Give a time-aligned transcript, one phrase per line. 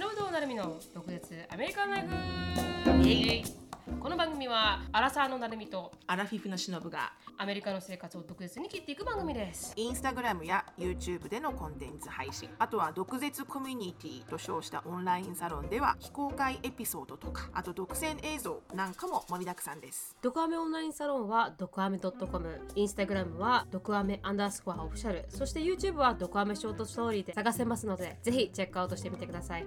[0.00, 2.06] 忍となるみの独舌アメリカンライ
[3.02, 3.44] フイエイ。
[4.00, 9.74] この番組はアラサーのなるみとアラフィフのしのぶがアメリカの生活を独舌に切っていく番組です。
[9.76, 12.48] インスタグラムや YouTube でのコンテンツ配信。
[12.58, 20.16] あとは毒舌コミュニティと称したオンラインサロンでは非公開エピソードとかあと独占映像なんかも盛りだくさんです。
[20.22, 25.24] ドクアメオンラインサロンはドクアメ .com インスタグラムはドクアメアンダースコアオフィシャル。
[25.28, 29.66] そして YouTube はドクアメショートストーリーで探せますのでぜひチェックアウトしてみてください。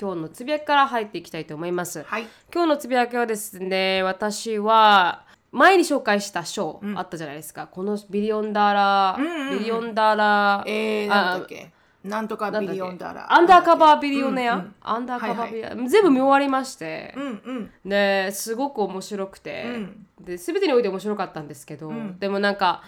[0.00, 2.26] 今日のつぶやきから入っていきたいと思います、はい。
[2.52, 5.24] 今日のつぶやきはですね私は
[5.54, 11.70] 前に紹介した賞あったじゃないですか、このビリオンダーラー、ビリオンダーラー、えー、なんだっけ？
[12.04, 13.32] なんとかビリオンダラー。
[13.32, 14.74] アンダーカバービリオネア、うんうん。
[14.82, 17.24] アンダーカバービリオネア、全部見終わりまして、うん
[17.84, 17.88] うん。
[17.88, 20.06] ですごく面白くて、うん。
[20.20, 22.18] で全てにおいて面白かったんですけど、ん。
[22.18, 22.82] でもなんか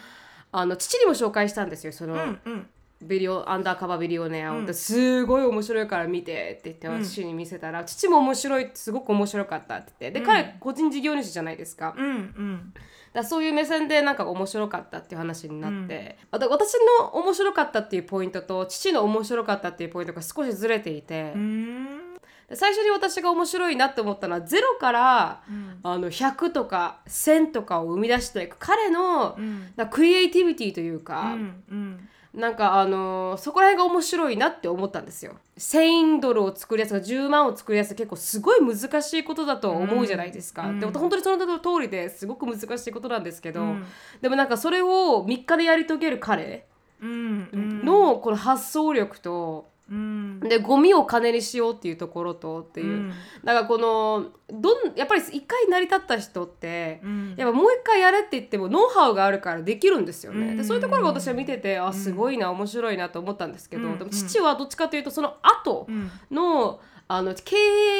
[0.53, 2.67] あの父にも紹介したんですよその、うんうん
[3.03, 10.21] ビデオアンダーカバービデオネアを、ですごい面白いから見てって言って父に見せたら、父も面白いってすごく面白かったって言って。
[10.21, 12.75] で、彼個人事業主じゃないですか,、うんうん。
[13.13, 21.35] らそういう目線でなんか面白かったっていう話になって、あと私の面白かったっていうポイントと父の面白かったっていうポイントが少しずれていて、
[22.55, 25.43] 最初に私が面白いなって思ったのはゼロから、
[25.83, 29.73] あの100とか1000とかを生み出していく彼の、ん。
[29.77, 35.37] なクリエイティビティというか、うんうんなんかあのーそこら辺が面白いなって思ったんですよ。
[35.59, 40.63] 1000ドルを作るやつが10万を作るやつ結構すごい難しいことだと思うじゃないですか。
[40.79, 43.77] でも本当にその通りですごく難しいことなんですけど、
[44.21, 46.67] でもなんかそれを3日でやり遂げる彼
[47.01, 50.41] うんうんのこの発想力と、うん。
[50.41, 53.13] でゴミを金にしようっていうところとっていう、うん。
[53.45, 57.35] なんかこのどんやっぱり一回成り立った人って、うん。
[57.37, 60.49] やっぱもう一回やれって言ってもノウハウがあるからできるんですよね。
[60.49, 60.57] うん。
[60.57, 63.99] でそういうところが私は見ててあすごいな面白いなと思ったんですけど、うん。
[63.99, 66.11] でも父はどっちかというとその後うん。
[66.31, 67.55] のあの経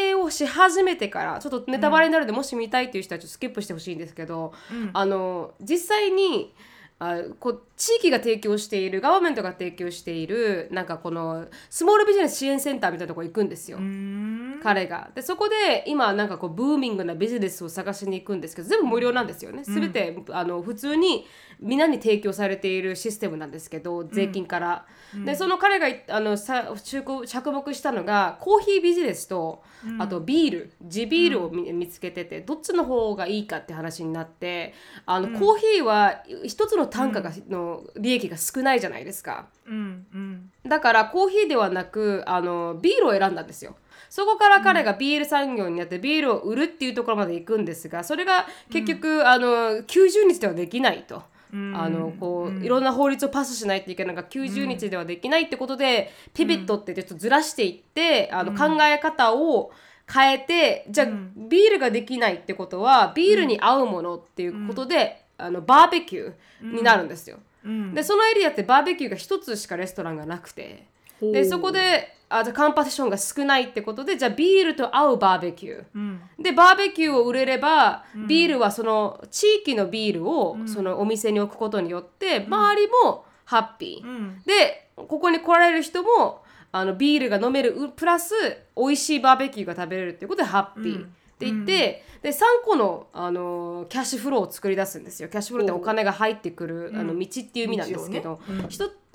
[0.09, 4.91] 営をし始めてからちょっとネタバレになるので、もし見たいっていう人はちょっとスキップしてほしいんですけど、うん。
[4.93, 6.53] あの実際に
[6.99, 13.77] あこう地域が提供しているガバメントが提供しているなんかこのスモールビジネス支援センターみたいなところ行くんですよ。
[13.77, 14.61] うん。
[14.63, 15.11] 彼が。
[15.15, 19.63] でそこで今なんかこうブーミングなビジネスを探しに行くんですけど全部無料なんですよね。
[19.65, 21.27] 全て、あの普通に
[21.61, 24.87] みんなに提供されているシステムなんですけど税金から、
[25.25, 29.63] でその彼がいあのさ着着目したのがコーヒービジネスと、
[29.99, 30.73] あとビール。
[30.83, 34.73] 地ビールを見,、見つけててどっちの方がいいかって話になって
[35.05, 39.47] あの、コーヒーは一つの単価が、の利益が少ないじゃないですか。
[39.67, 40.51] うんうん。
[40.67, 43.77] だからコーヒーではなくあのビールを選んだんですよ。
[44.09, 49.47] そこから彼がビール産業になってビールを売るっていうところまで行くんですがそれが結局、あの
[49.83, 51.23] 90日ではできないと。
[51.53, 59.71] あのこういろんな法律をパスしないといけないのが90日ではできないってことで、ピビットってちょっとずらしていって、あの考え方を
[60.13, 61.07] 変えてじゃあ、
[61.49, 67.39] ビールができないってことはビールに合うものっていうことで、あのバーベキューになるんですよ。
[67.65, 67.95] うん。
[67.95, 70.87] でそのエリアってバーベキューが一つしかレストランがなくて。
[71.21, 75.85] でそこであじゃあカンパティションが少ないってことでじゃあビールと合うバーベキュー。
[75.95, 76.21] うん。
[76.39, 84.43] でバーベキューを売れれば、ビールはその地域のビールをそのお店に置くことによって、周りもハッピー、うん。
[84.45, 86.43] でここに来られる人も
[86.73, 88.35] あのビールが飲めるうプラス
[88.77, 91.07] 美味しいバーベキューが食べれるっていうことでハッピー。
[91.37, 95.29] って言って、で3個の、あのキャッシュフローを作り出すんですよ。
[95.29, 98.65] キャッシュフローってお金が入ってくる、あの道っていう意味なんですけど、ね。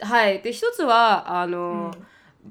[0.01, 1.91] はい、で一つはあの、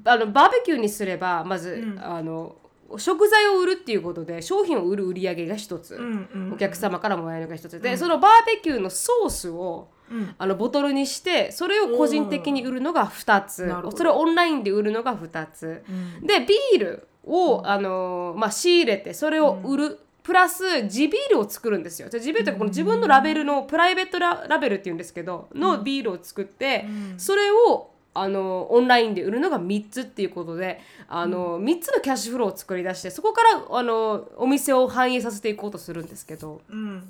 [0.05, 2.57] あのバーベキューにすればまず、あの
[2.97, 7.79] 食材を売るっていうことで商品を売る売り上げが一つ、うんうんお客様からもらえるのが一つ。
[7.79, 10.35] で、そのバーベキューのソースを、うん。
[10.37, 13.73] あのボトルにしてそれを個人的に売るのが2つ。
[13.95, 15.83] それをオンラインで売るのが2つ、
[16.21, 22.07] でビールを、あのまあ、仕入れてそれを売る、プラス地ビールを作るんですよ。
[22.09, 26.85] じゃあ地ビールってこの自分のラベルのプライベートララベルっていうんですけどのビールを作って、
[27.17, 36.61] それをあのオンラインで売るのが3つっていうことであの、3つのキャッシュフローを作り出してそこからあのお店を反映させていこうとするんですけど。
[36.69, 37.09] うん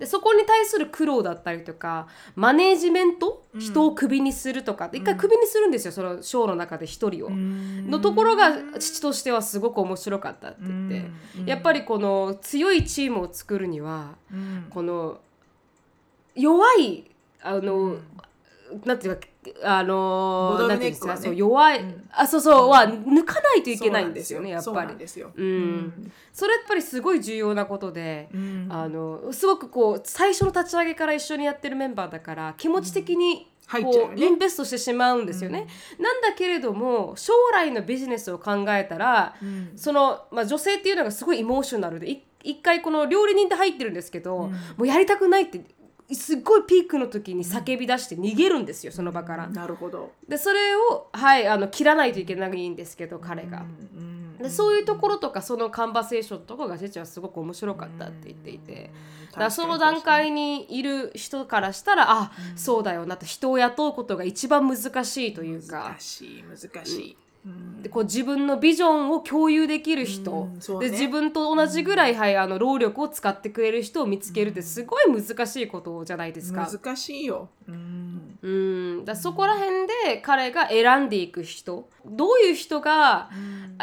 [0.00, 4.88] でそこに対する苦労だったりとかマネージメント、人をクビにするとか。
[4.92, 7.30] 一回クビにするんですよそのショーの中で一人を。
[7.30, 10.88] のところが父としてはすごく面白かったって言っ
[11.44, 14.66] て、やっぱりこの強いチームを作るには、うん。
[14.70, 15.20] この
[16.34, 17.10] 弱い
[17.42, 17.96] あの、
[18.86, 19.26] なんていうか
[19.64, 21.82] あのボトルなんていうんですか、そう弱い、
[22.12, 24.88] あそうそうは抜かないといけないんですよねやっぱり。
[24.88, 25.30] なんですよ。
[25.34, 26.12] うん。
[26.32, 28.68] それやっぱりすごい重要なことで、うん。
[28.70, 34.26] あのすごくこう最初の立ち上げから一緒にやってるメンバーだから気持ち的にこうね。
[34.26, 35.66] インベストしてしまうんですよね。
[35.98, 39.72] なんだけれども将来のビジネスを考えたら、うん。
[39.74, 45.62] その、まあ、女性っていうのがすごいエモーショナルでい一回この料理人って入ってるんですけど、もうやりたくないって
[46.14, 49.48] すっごいピークの時に叫び出して逃げるんですよその場から。
[49.48, 50.12] なるほど。
[50.28, 53.64] でそれを、はい、あの切らないといけないんですけど彼が。
[53.96, 58.90] うんでそういうところとかそのカンバセーションとかが父はすごく面白かったって言っていて。
[59.30, 67.16] だからその段階にいる人からしたらあ、そうだよなと人を雇うことが一番難しいというか難しい難しい。
[67.44, 67.82] うん。
[67.82, 70.88] でこう自分のビジョンを共有できる人、ね。
[70.88, 76.70] で自分と同じぐらい、はい、あの労力を使ってくれる人を見つけるってすごい難しいことじゃないですか。
[76.70, 77.48] 難しいよ。
[77.68, 78.38] うん。
[78.42, 78.48] う
[79.00, 79.04] ん。
[79.04, 81.88] だそこら辺で彼が選んでいく人。
[82.04, 83.30] どういう人が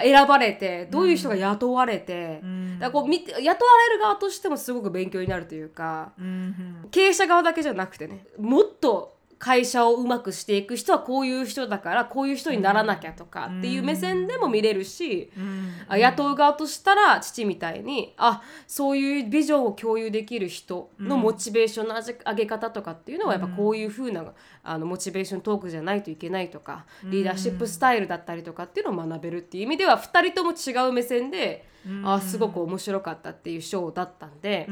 [0.01, 2.79] 選ばれてどういう人が雇われて、ん。
[2.79, 6.13] だこう見て雇われる側としてもすごく勉強になるというか。
[6.19, 6.87] うん。
[6.91, 15.73] 経営者側だけじゃなくてねもっと会社をうまくしていく人はこういう人だからこういう人にならなきゃとかっていう目線でも見れるし、うん。
[15.87, 24.25] あ雇う側としたら父みたいにあそういうビジョンを共有できる人のモチベーションの上げ上げ方とかっていうのはやっぱこういう風な
[24.63, 31.67] あのモチベーショントークじゃないといけないとかリーダーシップスタイルだったりとかっていうのを学べるっていう意味では2人とも違う目線で
[32.03, 34.67] あすごく面白かったっていうショーだったんで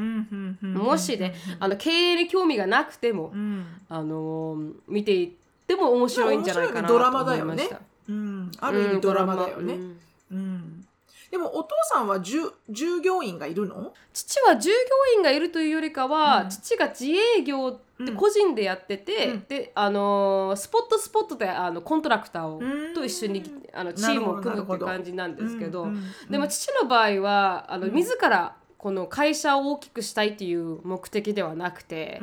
[0.61, 3.65] もしねあの経営に興味がなくてもうん。
[3.89, 5.29] あのー見ていっ
[5.67, 7.79] ても面白いんじゃないかなと思いました。
[8.07, 9.73] うんある意味ドラマだよね。
[9.73, 9.77] う。
[9.77, 9.97] ん
[10.31, 10.85] うん。
[11.31, 13.93] でもお父さんは従従業員がいるの？
[14.13, 14.75] 父は従業
[15.17, 16.49] 員がいるというよりかは、うん。
[16.49, 19.45] 父が自営業って個人でやってて、うん。
[19.47, 22.93] であのースポットスポットであのコントラクターをうん。
[22.93, 23.43] と一緒に
[23.73, 27.93] あのチームを組むっていう感じなんですけど、うんうんでも父の場合はあの、うん。
[27.93, 32.21] 自らこの会社を大きくしたいっていう目的ではなくて、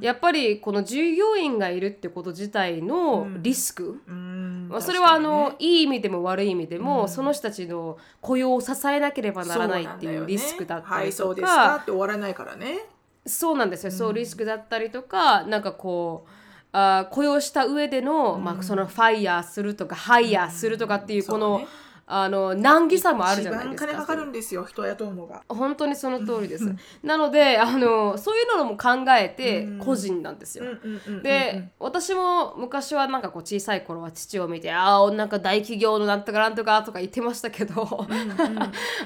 [0.00, 3.42] やっぱりこの従業員がいるってこと自体のうん。
[3.42, 4.68] リスク、うん。
[4.70, 7.08] まあ、それはあの、確かいい意味でも悪い意味でも、うん。
[7.08, 12.86] その人たちの雇用を支えなければにならないっていうリスクだったはいりとそうですかかって終わらないからね。
[13.26, 16.30] そうなんですよ、そうリスクだったりとかなんかこう
[16.72, 21.66] あー雇用した上での、まあ、そのファイヤーするとかハイヤーするとかっていうこの,、
[22.08, 23.84] あの難儀さもあるじゃないですか。
[23.84, 25.42] 一番金かかるんですよ人雇うのが。
[25.48, 26.72] 本当にその通りです。
[27.02, 30.64] なのであのそういうのも考えてうん個人なんですよ。
[30.64, 37.82] うんうんうんうんで、私も昔はなんかこう小さい頃は父を見てああなんか大企業のなんとかなんとかとか言ってましたけど、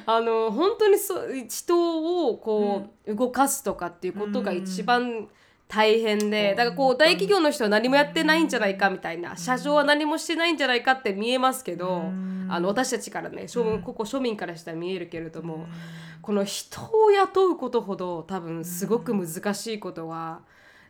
[0.04, 5.28] あの本当にそう人をこう動かすとかっていうことが一番
[5.70, 6.64] 大変で、だ。
[6.64, 12.02] からこう大企業の人は何もやってないんじゃないかみたいな社長は何もしてないんじゃないかって見えますけど、
[12.48, 15.66] あの私たちからね庶ここ庶民からしたら見えるけれども、
[16.20, 20.40] この人を雇うことほど多分すごく難しいことは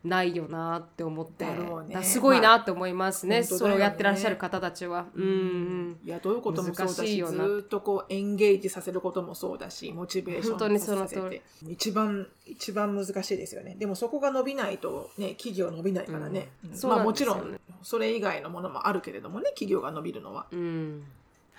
[0.03, 2.03] ないよなって思って、ね。
[2.03, 5.07] すごいなって思いますね,、まあそれをやってらっしゃる方たちは。
[5.15, 5.25] うん。
[5.25, 5.99] うん。
[6.07, 7.47] 雇うこともそうだし難しいよな。
[7.47, 13.77] ずっとこうエンゲージさせることもそうだしモチベーション本当にその通り一番一番難しいですよね。
[13.79, 16.89] でもそこが伸びないとね企業伸びないからね、うん。
[16.89, 21.05] まあもちろんそれ以外のものもあるけれどもね企業が伸びるのは、うん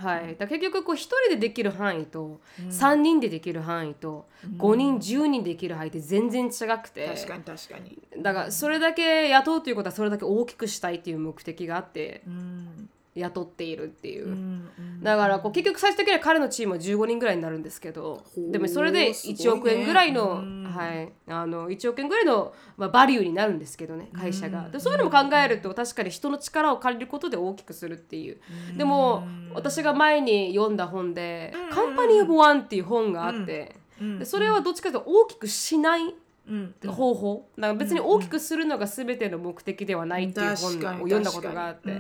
[0.01, 4.25] はい、だ結局こう1人でできる範囲と3人でできる範囲と
[4.57, 7.07] 5人10人できる範囲って全然違くて。
[7.07, 12.89] 確かに確かに、だからそれだけ雇うということはそれだけ大きくしたいっていう目的があってうん。
[13.13, 14.29] 雇っているっていう。
[14.29, 14.70] うん
[15.01, 19.43] だからこう結局最終的には彼のチームは15人ぐらいになるんですけどでもそれですごいね。
[19.43, 20.63] 1億円ぐらいの,、うん。
[20.63, 24.70] はい、あの1億円ぐらいの、まあ、バリューになるんですけどね会社が。
[24.70, 28.39] でそういうのも考えると確かに人の力を借りることで大きくするっていう。
[28.77, 34.20] でも私が前に読んだ本で「カンパニー・オブ・ワン」っていう本があってうん。
[34.20, 36.13] でそれはどっちかというと大きくしないうん
[36.88, 37.50] 方法。
[37.58, 42.00] だから別に大きくするのが全ての目的ではないっていう本を読んだことがあって。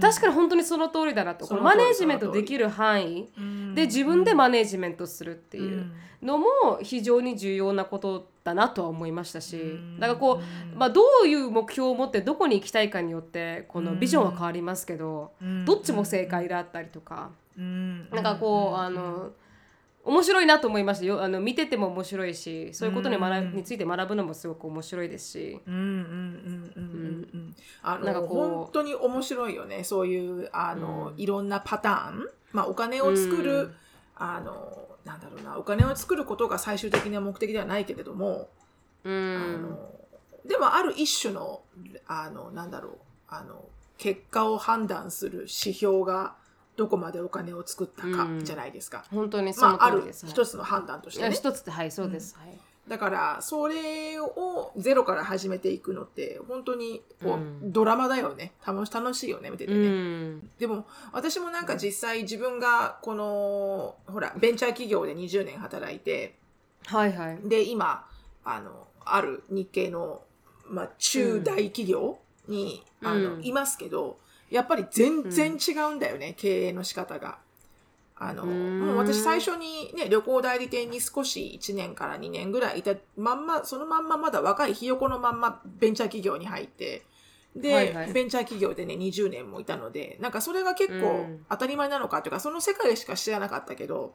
[0.00, 0.34] 確かに。
[0.34, 1.46] 本当にその通りだなと。
[1.46, 3.74] このマネージメントできる範囲うん。
[3.74, 5.92] で自分でマネージメントするってういうん。
[6.22, 6.46] のも
[6.82, 9.56] 非常に重要なことだなとは思いましたし。
[9.56, 9.98] ん。
[9.98, 10.40] だからこ
[10.74, 15.64] う、まあ、どういう目標を持ってどこに行きたいかによってこのビジョンは変わりますけどうん。
[15.64, 17.30] どっちも正解だったりとか。
[17.58, 18.08] うん。
[18.10, 19.30] なんかこうあの
[20.02, 21.22] 面白いなと思いましたよ。
[21.22, 25.60] あの見てても面白いしそういうことに学びについて学ぶのもすごく面白いですし。
[25.66, 25.92] うんうんうん
[26.76, 27.56] うんうんうん。
[27.82, 29.84] あのなんかこう本当に面白いよね。
[29.84, 33.74] そういうあの、いろんなパターン、まあ、お金を作る、うん。
[34.16, 35.58] あのなんだろうな。
[35.58, 38.48] お金を作ることが最終的な目的ではないけれども、
[39.04, 39.90] うあんの
[40.46, 41.60] でもある一種の
[42.06, 42.92] あのなんだろう。
[43.32, 43.64] あの
[43.96, 46.34] 結果を判断する指標が
[46.80, 48.42] どこまでお金を作ったかうん。
[48.42, 49.04] じゃないですか。
[49.10, 51.30] 本当にそまあ、ある一つの判断としてね。
[51.30, 52.34] 一つってはいそうです。
[52.38, 52.58] はい。
[52.88, 57.70] だからそれをゼロから始めていくのって本当にこう、うん。
[57.70, 58.52] ドラマだよね。
[58.66, 59.88] 楽し楽しいよね見ててうね、
[60.36, 60.50] ん。
[60.58, 66.38] でも私もなんか実際自分がこのほらベンチャー企業で20年働いて
[66.86, 67.38] はいはい。
[67.46, 68.06] で今
[68.42, 70.22] あのある日系の、
[70.66, 72.18] まあ、中大企業
[72.48, 73.06] に、うん。
[73.06, 74.18] あのうんいますけど
[74.50, 77.38] やっぱり全然違うんだよね、経営の仕方が。
[78.22, 78.86] あのうん。
[78.86, 87.02] もう私最初にね旅行代理店に少し1年から2年ぐらいいたまんまそのまんままだ若いひよこのまんまベンチャー企業に入って
[87.56, 88.12] で、はいはい。
[88.12, 91.46] ベンチャー企業でね20年もいたのでなんかそれが結構うん。
[91.48, 94.14] 当たり前なのかというかその世界しか知らなかったけど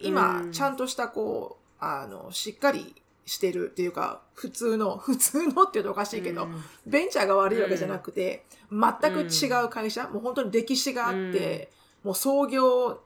[0.00, 0.52] 今、うん。
[0.52, 2.94] ちゃんとしたこうあのしっかり
[3.26, 6.62] してるっていうか普通の 普通のっていうとおかしいけど、うん。
[6.86, 11.70] ベンチャーが悪いわけじゃなくて、全く違う会社、もう本当に歴史があって、
[12.02, 13.00] もう創業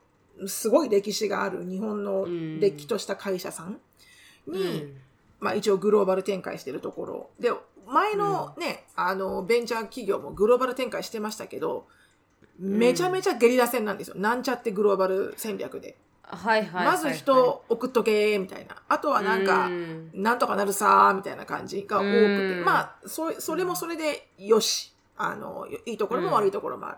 [0.47, 2.25] すごい歴史がある日本の
[2.59, 3.79] れっきとした会社さん
[4.47, 4.93] に、
[5.39, 7.29] まあ、一応グローバル展開してるところ。
[7.39, 7.51] で
[7.87, 11.85] 前のね、あのベンチャー企業もグローバル展開してましたけど
[12.57, 18.75] めちゃめちゃゲリラ戦なんですよ、なんちゃってグローバル戦略で、はいはいまず人送っとけみたいな。
[18.87, 20.09] あとはなんか、うん。
[20.13, 22.17] なんとかなるさーみたいな感じが多くて、
[22.57, 22.65] うん。
[22.65, 24.91] まあそそれもそれでよし。
[25.17, 26.97] あのいいところも悪いところもある、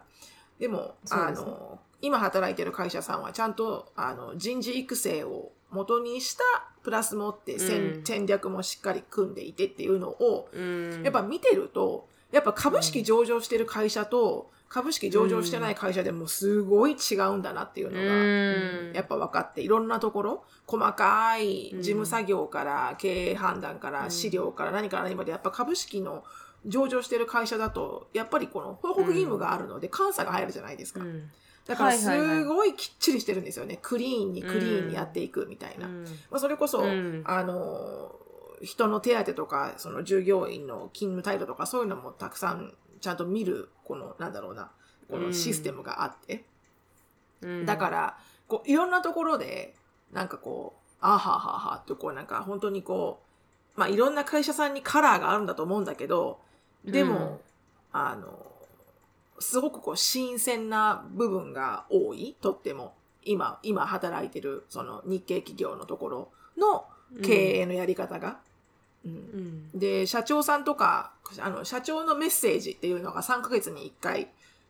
[0.60, 6.44] でもあの今働いてる会社さんはちゃんとあの人事育成を元にした
[6.82, 8.04] プラスもって戦,、うん。
[8.04, 11.04] 戦略もしっかり組んでいてっていうのをうん。
[11.04, 18.94] やっぱ見てるとやっぱ株式上場してる会社と株式上場してない会社でもすごい違うんだなっていうのが、うん。
[18.94, 26.24] やっぱ分かっていろんなところ細かい事務作業から経営判断から資料から何から何までやっぱ株式の
[26.66, 31.30] 上場してる会社だとやっぱりこの報告義務があるので監査が入るじゃないですか、うん。
[31.66, 33.80] だからすごいきっちりしてるんですよね。
[33.82, 36.04] クリーンにクリーンにやっていくみたいな、うん。
[36.04, 37.24] まあ、それこそ、うん。
[37.26, 38.16] あの
[38.62, 42.74] 人の手当とかその従業員の勤務態度とかそういうのもたくさん
[43.08, 44.70] ちゃんと見るこのなんだろうな
[45.10, 46.44] このシステムがあって、
[47.42, 47.66] うん。
[47.66, 48.18] だから
[48.50, 49.74] こういろんなところで
[50.12, 53.22] なんかこうあはははってこうなんか本当にこ
[53.78, 56.40] うまあいろんな会社さんにカラーがあるんだと思うんだけど
[56.84, 57.38] でも、うん。
[57.94, 58.46] あの
[59.40, 66.86] すごくこう新鮮な部分が多いとっても今今働いてるその日系企業のところの
[67.24, 68.40] 経営のやり方が。
[69.08, 69.40] うん
[69.74, 74.28] うんで社長さんとかあの社長のメッセージっていうのが3ヶ月に1回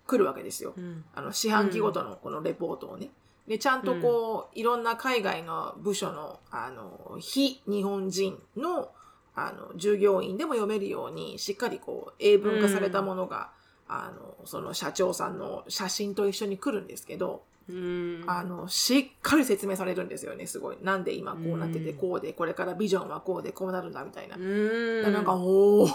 [0.08, 0.74] 来るわけですよ。
[0.78, 3.10] うんあの四半期ごとのこのレポートをね。
[3.48, 8.90] でちゃんとこう、いろんな海外の部署のあの非日本人の
[9.36, 13.52] あの従業員でも読めるようにしっかりこう英文化されたものが、
[13.88, 20.78] あのその社長さんの写真と一緒に来るんですけど、うんあのしっかり説明されるんですよねすごい。
[20.82, 24.38] なんで今こうなっててうんこうでこれからビジョンはこうでこうなるんだみたいな。
[24.38, 25.86] うんなんかおお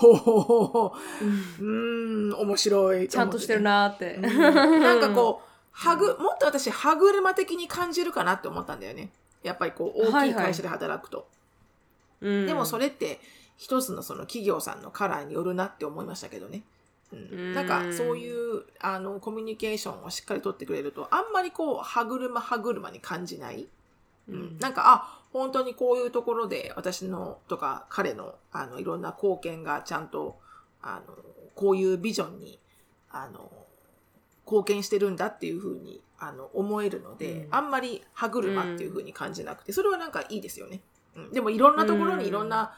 [0.88, 4.16] うーん面白いちゃんとしてるななーって。
[4.18, 9.10] なんかこう、はぐ、もっと私、歯車的に感じるかなって思ったんだよね。
[9.42, 11.28] やっぱりこう、大きい会社で働くと。
[12.20, 13.20] うん、でもそれって、
[13.56, 16.62] 一つのその企業さんのカラーによるなって思いましたけどね。
[17.12, 17.38] うん。
[17.38, 23.68] うんなんかそういうあのコミュニケーションをしっかり取ってくれるとあんまりこう歯車歯車に感じない、
[24.28, 24.38] ううん。
[24.56, 30.38] んなんかあ本当にこういうところで私のとか彼のあのいろんな貢献がちゃんと
[30.82, 31.14] あの
[31.54, 32.58] こういうビジョンに
[33.10, 33.50] あの
[34.44, 37.54] 貢献してるんだっていうふうにあの思えるので、うん。
[37.54, 40.80] あんまり歯車っていうふうに感じなくてそれはなんかいいですよね。
[41.16, 42.72] うん、でもいろんなところにいろんな、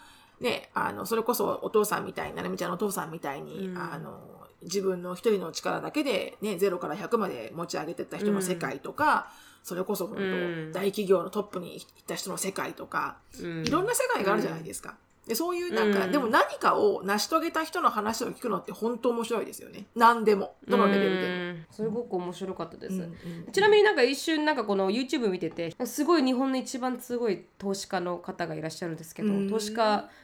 [0.45, 3.79] ね、あのそれこそお父さんみたいになるみちゃんのお父さんみたいに、うん。
[3.79, 4.21] あの
[4.63, 9.29] 自分の一人の力だけで、ね、0から100まで持ち上げてった人の世界とか、
[9.63, 10.73] それこそ本当、うん。
[10.73, 13.67] 大企業のトップに行った人の世界とか、うん。
[13.67, 14.97] いろんな世界があるじゃないですか。
[15.27, 16.13] でそういうなんか、うん。
[16.13, 19.87] でも何かを成し遂げた人の話を聞くのって本当面白いですよね。
[19.95, 20.57] 何でも。
[20.69, 21.27] どのレベルでも。
[21.27, 21.67] うん。
[21.71, 22.95] すごく面白かったです。
[22.95, 23.15] うんうん
[23.51, 29.49] ちなみになんか一瞬なんかこの YouTube 見ててすごい日本の一番すごい投資家の方がいらっしゃるんですけど、うん。
[29.49, 30.24] 投資家うん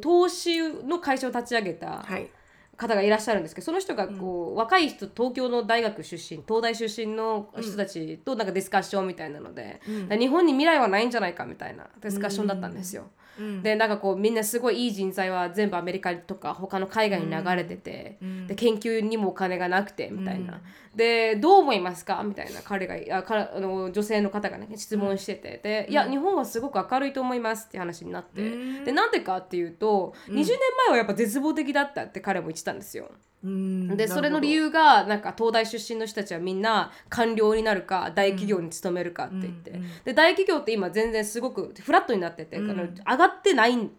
[0.00, 2.28] 投資の会社を立ち上げたはい。
[2.74, 9.80] 方がいらっしゃるんですけどその人がこう、若い人東京の大学出身東大出身の人たちとなんかディスカッションみたいなので、
[10.10, 10.18] うん。
[10.18, 13.10] 日本に未来はないんじゃないかみたいなディスカッションだったんですよ。
[13.38, 13.62] うん。
[13.62, 18.46] でなんかこうみんなすごいいい人材は全部アメリカとか他の海外に流れてて、うん。
[18.46, 20.62] で研究にもお金がなくてみたいな、
[20.94, 22.22] でどう思いますか？
[22.22, 25.60] みたいな彼があからあの女性の方がね質問してて。
[25.62, 28.44] で、いや日本はすごく明るいと思いますって話になって、う
[28.82, 28.84] ん。
[28.84, 30.46] でなんでかっていうと、20年
[30.86, 33.10] 前はやっぱ絶望的だったって彼も言ってたんですよ。
[33.42, 33.96] うん。
[33.96, 39.88] でそれの理由がなんか東大出身の人たちはみんな官僚になるか大企業に勤めるかって言って、うんうん。
[40.04, 42.70] で大企業って今全然すごくフラットになってて、うん。
[42.70, 43.90] あの上がってないん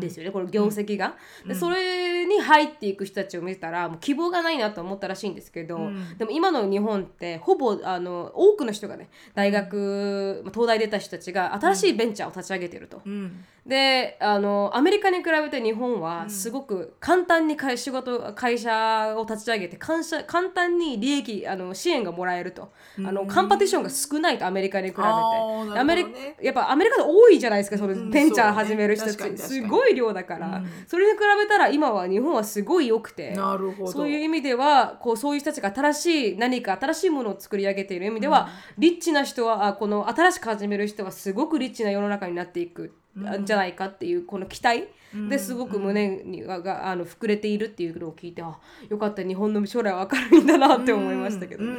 [0.00, 1.16] ですよね、この業績が。
[1.42, 1.48] うん。
[1.48, 6.18] でそれに入っていく人たちを見てたらもう希望がないなと思ったらしいんですけど、うん。
[6.18, 13.02] でも今の日本ってほぼあの多くの人がね大学、まあ東大出た人たちが新しいベンチャーを立ち上げてると。
[13.68, 25.78] うんであのアメリカに比べて日本はすごく簡単に会仕事会社を立ち上げて簡社簡単に利益あの支援がもらえると、あのカンパティションが少ないとアメリカに比べて、ね。
[25.78, 26.06] アメリ
[26.42, 29.62] やっぱアメリカで多いじゃないですかそのうんベンチャー始める人たち、確かに確かに。
[29.62, 30.68] すごい量だから、うん。
[30.86, 33.34] それに比べたら今は日本はすごい良くて。
[33.92, 38.48] そういう意味ではこうそういう人たちが新しい何か新しいものを作り上げている意味では、
[38.78, 42.84] リッチな人はあこの新しく始める人はすごくリッチな世の中になっていく。
[42.84, 43.07] ん
[43.44, 44.88] じゃないかっていうこの期待
[45.28, 48.58] ですごく胸にががあの膨れているっていうのを聞いてあ
[48.88, 51.74] よかった日本の将来は明るいんだなって思いましたけどね。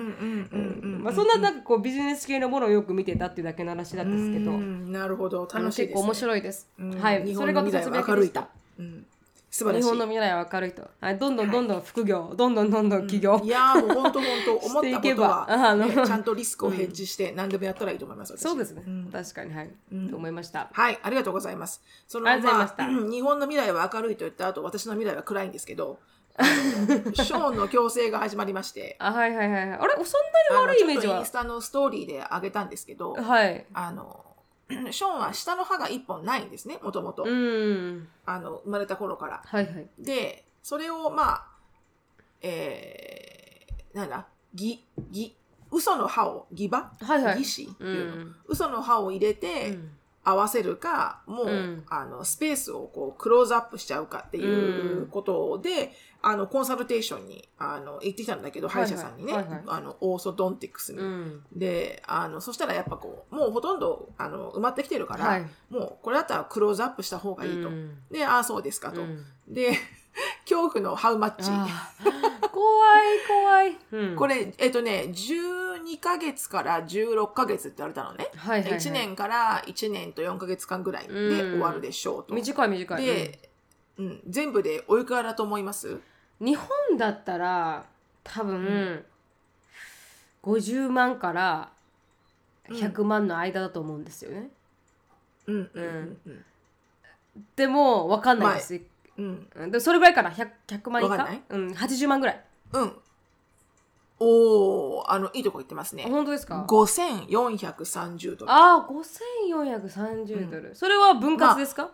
[1.13, 6.67] そんななんかこうビジネス系のものをよく見てたっていうだけの話なんですけど、うんなるほど楽しいです、ね、結構面白いです。
[6.79, 8.43] うんはい、日それが明るいと、
[8.79, 9.05] うん、
[9.49, 9.83] 素晴らしい。
[9.83, 18.33] 日本の未来は明るいと、はい、どんどんどんどん副業、どんどんどんどん起業、いやーもう本当本当 思ったことは、のね、ちゃんとリスクをヘッジして何でもやったらいいと思います。
[18.33, 18.41] 私。
[18.41, 19.09] そうですね、ん。
[19.11, 20.09] 確かにはい、うん。
[20.09, 20.69] と思いました。
[20.71, 21.81] はい、ありがとうございます。
[22.07, 25.99] そのまあ日本の未来は明るいと言った後、私の未来は暗いんですけど、
[26.39, 29.79] ショーンの強制が始まりまして、あはいはいはいはい。
[29.79, 30.03] あれそん
[30.53, 31.07] なに悪いイメージは。
[31.07, 33.65] ちょっとインスタのストーリーで上げたんですけど、はい。
[33.73, 34.25] あの
[34.91, 37.23] ショーンは下の歯が一本ないんですね、もともと。
[37.23, 38.07] うん。
[38.25, 39.41] あの生まれた頃から。
[39.45, 39.88] はいはい。
[39.97, 41.45] で、それをまあ、
[42.41, 45.35] えー、なんだ、ぎ、ぎ、
[45.71, 47.39] 嘘の歯を、義歯はいはい。
[47.39, 48.35] 義歯ってういうの、ん。
[48.47, 49.91] 嘘の歯を入れてうん
[50.23, 51.85] 合わせるか、もう、うん。
[51.89, 58.89] あの、スペースをこう、クローズアップしちゃうかっていうことで、あの、コンサルテーションに、あの、行ってきたんだけど、はいはい。
[58.89, 59.61] 歯医者さんにね、はいはい。
[59.67, 60.99] あの、オーソドンティクスに。
[60.99, 61.43] うん。
[61.53, 65.47] で、あの、そしたらやっぱこう、もうほとんど、あの、埋まってきてるから、はい。
[65.69, 67.69] もう、これだったらクローズアップした方がいいと。
[67.69, 67.97] うん。
[68.11, 69.03] で、ああ、そうですかと。
[69.03, 69.25] うん。
[69.47, 69.71] で、
[70.49, 71.49] 恐怖のハウマッチ。
[71.49, 74.15] 怖い怖い、うん。
[74.15, 78.29] これ、えっとね、12ヶ月から16ヶ月って言われたのね。
[78.35, 78.79] はいはいはい。
[78.79, 82.33] 1年から1年と4ヶ月間ぐらいで終わるでしょうと。
[82.33, 83.05] 短い短い。
[83.05, 83.49] で、
[83.97, 85.88] うん、全部でおいくらだと思います？
[85.89, 86.01] うん
[86.41, 87.83] 日本だったら
[88.23, 89.03] 多分、
[90.41, 91.69] 50万から
[92.69, 94.49] 100万の間だと思うんですよね、
[95.47, 96.45] うんうんうんうん。
[97.57, 98.85] でも分かんないです、うん。
[99.19, 99.71] うん。
[99.71, 100.32] でそれぐらいかな。
[100.32, 101.12] 100, 100万以下？
[101.12, 101.43] わかんない？
[101.49, 102.43] うん、80万ぐらい。
[102.73, 102.93] うん。
[104.21, 106.03] おー、あの、いいとこ行ってますあね。
[106.03, 108.51] 本当ですか？5430ドル。
[108.51, 111.91] ああ5430ドル、それは分割ですか、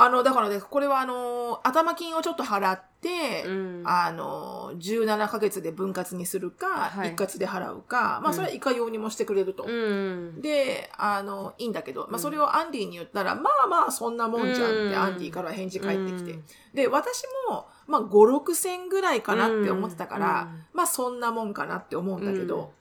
[0.00, 3.82] あの、だからね、これはあの、頭金をちょっと払って、うん。
[3.84, 7.14] あの、17ヶ月で分割にするか、はい。
[7.14, 9.64] 一括で払うか、まあ、それはいかようにもしてくれると。
[9.64, 10.40] うん。
[10.40, 14.94] で、あの、いいんだけど、まあ、それをアンディに言ったら、まあまあ、そんなもんじゃんって、うん。
[14.94, 16.30] アンディから返事返ってきて。
[16.30, 16.44] うん。
[16.74, 18.08] で、私も、まあ、5、
[18.38, 20.64] 6千ぐらいかなって思ってたから、うん。
[20.74, 22.72] まあ、そんなもんかなって思うんだけど、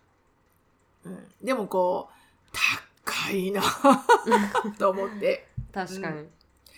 [1.03, 1.17] うん。
[1.41, 2.57] でもこう、
[3.03, 3.63] 高いな
[4.77, 5.47] と思って。
[5.73, 6.27] 確かに、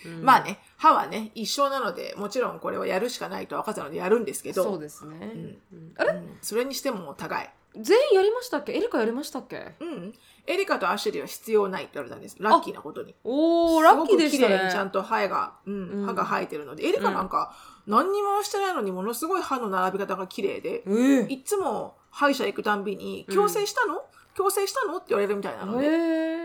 [0.05, 0.23] うん。
[0.23, 5.93] まあね、歯はね、一生なので、もちろんこれはやるしかないと分かったのでやるんですけど、そうですね、んうん。
[5.97, 6.13] あれ？
[6.13, 6.37] うん。
[6.41, 7.49] それにしても高い。
[7.75, 8.73] 全員やりましたっけ？
[8.73, 9.75] エリカやりましたっけ？
[9.79, 10.13] うん。
[10.47, 12.35] エリカとアシュリーは必要ないって言われたんです。
[12.39, 13.13] ラッキーなことに。
[13.23, 16.05] おおラッキーでしたすごく綺麗にちゃんねと歯が、うんうん。
[16.07, 24.01] 歯が生えてるので、エリカなんか何にもしてないのにものすごい歯の並び方が綺麗で、えいつも歯医者行くたんびに、矯正したの、
[24.35, 24.97] 矯正したの？
[24.97, 25.89] って言われるみたいなので、え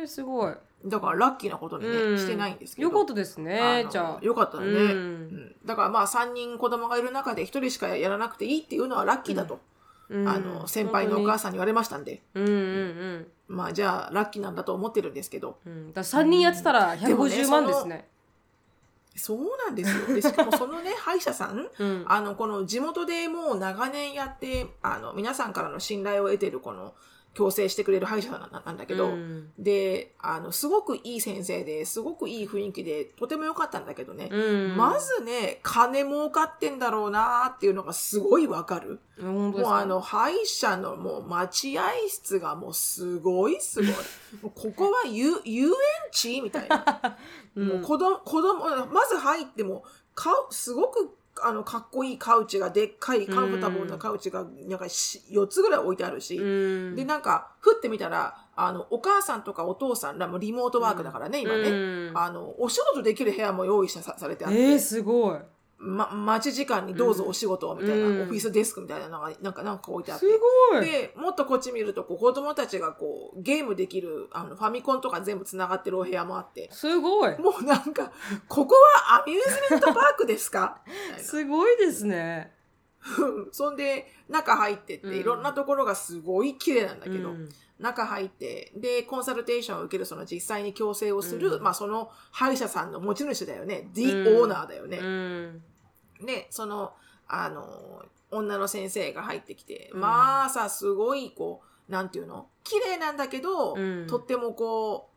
[0.03, 0.55] ー、すごい、
[0.87, 2.19] だからラッキーなことにね、うん。
[2.19, 2.89] してないんですけど。
[2.89, 4.25] よかったですねじゃあ。
[4.25, 4.79] よかったのね、うん。
[4.79, 5.57] うん。
[5.65, 9.61] だからまあ3人子供がいる中で1人しかやらなくていいっていうのはラッキーだと、
[10.11, 10.29] うん。
[10.29, 13.27] あの先輩のお母ささんに言われましたんで、んうんうん。
[13.49, 15.59] まあじゃあラッキーなんだと思ってるんですけど。
[15.67, 15.93] うん。
[15.93, 18.09] だから3人やってたらでもね150万ですね。
[19.17, 20.15] そうなんですよ。
[20.15, 22.05] でしかも そのね歯医者さんうん。
[22.07, 26.95] あのこの地元でもう長年やってあの皆さんからの信頼を得てるこの
[27.35, 34.37] 矯正してくれる歯医者さんななんだけど、うんであのすごくいい先生ですごくいい雰囲気でとても良かったんだけどね、う
[34.73, 39.01] んまずね金儲かってんだろうなっていうのがすごいわかる。
[39.21, 39.71] 本当ですか？
[39.71, 43.91] もうあの歯医者のもう待合室がもうすごいすごい。
[44.43, 45.73] もうここは遊遊園
[46.13, 47.19] 地みたいな。
[47.57, 56.43] う んもう子供、子供、まず入っても、かすごくあのかっこいいカウチがでっかいカンフォタブルなカウチがなんか4つぐらい置いてあるし、う
[56.93, 56.95] ん。
[56.95, 62.13] でなんかふってみたらあのお母さんとかお父さんらもリモートワークだからね、今ね、うん。
[62.15, 65.39] あのお仕事できる部屋も用意さされてあって、えー、すごい
[65.79, 68.23] ま、待ち時間にどうぞお仕事をみたいな、うん。
[68.23, 70.39] オフィスデスクみたいなのがなんかなんか置いてあっすて。
[70.73, 70.87] ごい。
[70.87, 77.39] で、もっとこっち見ると、こう子供たちがこう、ゲームできる、あの、ファミコンとか全部繋がってるお部屋もあって、すごい。
[77.39, 78.13] もうなんか、
[78.49, 78.75] ここ
[79.07, 80.81] はアミューズメントパークですか？
[81.19, 82.53] すごいですね。
[83.19, 83.49] うん。
[83.53, 85.15] そんで、中入ってって、うん。
[85.17, 87.49] いろんなところがすごい綺麗なんだけど、うん
[87.85, 91.63] 中入って、で、コンサルテーションを受ける、その実際に矯正をする、うん。
[91.63, 93.89] まあその歯医者さんの持ち主だよね。
[93.93, 94.07] The う
[94.47, 94.51] ん。
[94.51, 94.99] owner だよね。
[94.99, 95.63] うん。
[96.25, 96.93] で、その、
[97.29, 100.01] あの、女の先生が入ってきて、うん。
[100.01, 102.49] まあさ、すごい、こう、なんていうの？
[102.65, 104.07] 綺麗なんだけど、うん。
[104.07, 105.11] とってもこ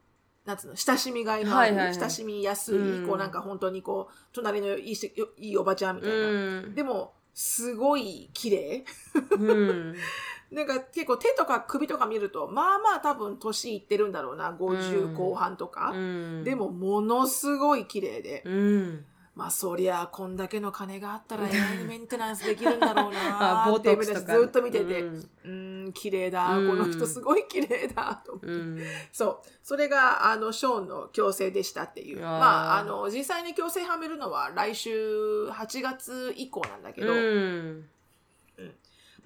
[0.45, 1.95] う、なんつうの、親しみがいのある、はいはいはい。
[1.95, 3.07] 親しみやすい、うん。
[3.07, 6.15] こうなんか本当にこう、隣のいいしいいおばちゃんみたいな。
[6.17, 6.21] う
[6.67, 6.75] ん。
[6.75, 8.85] でも、すごい綺麗。
[9.31, 9.95] うん
[10.51, 15.91] なんか結構手とか首とか見ると、まあまあ多分年いってるんだろうな、50後半とか。
[15.93, 16.43] うん。
[16.43, 18.43] でも、ものすごい綺麗で。
[18.45, 19.05] うん。
[19.35, 23.67] まあそりゃこんだけの金があったらえらいメンテナンスできるんだろうな。
[23.77, 25.05] ってずっと見てて、う
[25.45, 25.85] うん。
[25.85, 28.47] ーん、綺麗だ、うんこの人すごい綺麗だ、と思って。
[28.47, 28.79] うん。
[29.11, 29.49] そう。
[29.61, 32.21] それが、あの、ショーンの矯正でしたっていう。
[32.21, 37.89] まあ、あの、実際に矯正はめるのは来週8月以降なんだけど、うん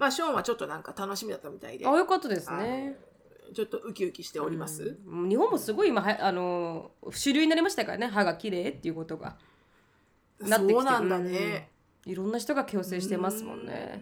[0.02, 2.98] まあ、ショーンはちょっとなんか楽しみだったみたいで、あよかったですね。
[3.54, 4.98] ちょっとウキウキしております。
[5.06, 5.30] うん。
[5.30, 8.08] 日本もすごい今はあの主流になりましたからね。
[8.08, 9.36] 歯が綺麗っていうことが。
[10.40, 10.74] なってきて。
[10.74, 11.70] そうなんだね。
[12.08, 14.02] いろんな人が矯正してますもんね。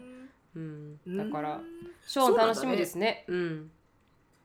[0.55, 0.99] うん。
[1.05, 1.17] うん。
[1.17, 1.65] だからうん。
[2.07, 3.25] ショーン楽しみですね。
[3.27, 3.71] うん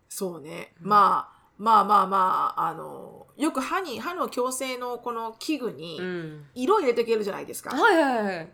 [0.08, 0.72] そうね。
[0.80, 6.46] まあ、まあまあまあ、あの、よく歯に、歯の矯正のこの器具にうん。
[6.54, 7.70] 色入れていけるじゃないですか。
[7.70, 8.52] はいはいはい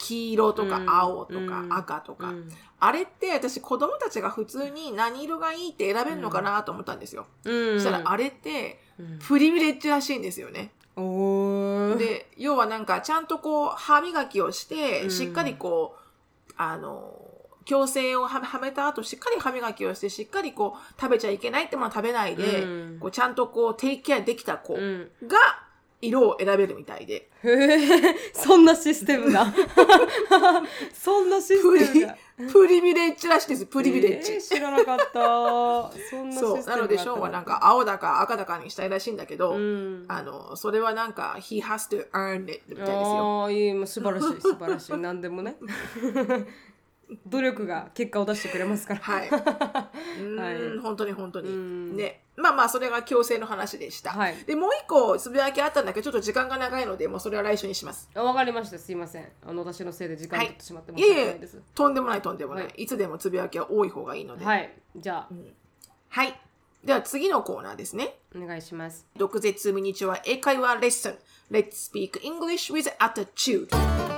[0.00, 0.90] 黄色とかうん。
[0.90, 1.72] 青とかうん。
[1.72, 2.28] 赤とか。
[2.28, 2.48] うん。
[2.80, 7.26] あれって私子供たちが普通に何色がいいって選べるのかなと思ったんですよ。
[7.44, 7.78] うん。
[7.78, 9.18] そしたらあれってうん。
[9.18, 10.72] プリビレッジらしいんですよね。
[11.98, 15.10] で、要はなんかちゃんとこう歯磨きをして、うん。
[15.10, 15.96] しっかりこ
[16.48, 17.14] う、あの、
[17.66, 22.98] 矯正をははめた後、しっかり歯磨きをして、しっかりこう食べちゃいけないってものは食べないで、うん。
[22.98, 25.10] こうちゃんとこうテイクケアできた子がうん
[26.00, 27.30] 色を選べるみたいで。
[27.42, 29.46] へえそんなシステムが
[30.92, 32.16] そんなシステムが
[32.52, 33.66] プリビレッジらしいです。
[33.66, 34.32] プリビレッジ。
[34.32, 36.64] えー知らなかったそんなシステムそう。
[36.64, 43.42] なので、ショーンはなんか青だか赤だかにしたいらしいんだけど、うんあの、それはなんか、he has to earn it みたいですよ。
[43.42, 45.56] ああいいもう素晴らしい素晴らしい何でもね
[47.26, 49.28] 努力が結果を出してくれますからはい。
[49.30, 51.48] うーん、はい本当に本当に。
[51.48, 52.24] うんね。
[52.36, 54.10] まあまあ、それが強制の話でした。
[54.10, 58.08] はいで、もう一個つぶやきあったんだけど、ちょっと時間が長いので、もうそれは来週にします。
[58.14, 62.64] あわかりましたすいませんあの私のせいで時間はい取ってしまっていえいえ申し訳ないです、とんでもないとんでもない。
[62.64, 64.44] はいい、つでもつぶやきは多い方がいいので。
[64.44, 64.58] はい。
[64.58, 65.28] はいじゃあ
[66.84, 68.16] では次のコーナーですね。
[68.34, 71.18] お願いします毒舌ミニチュア英会話レッスン。
[71.50, 74.09] Let's speak English with attitude.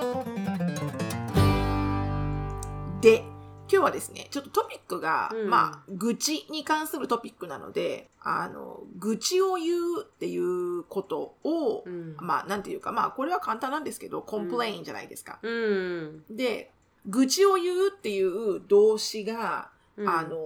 [3.02, 3.24] で、
[3.68, 5.50] 今日はですね、ちょっとトピックが、うん。
[5.50, 12.16] まあ、愚痴に関するトピックなので、あの、愚痴を言うっていうことを、うん。
[12.20, 15.40] まあ、なんていうか、まあ、これは簡単なんですけど、 complain じゃないですか。
[15.42, 16.22] うん。
[16.30, 16.70] で、
[17.06, 20.08] 愚痴を言うっていう動詞が、うん。
[20.08, 20.38] あの、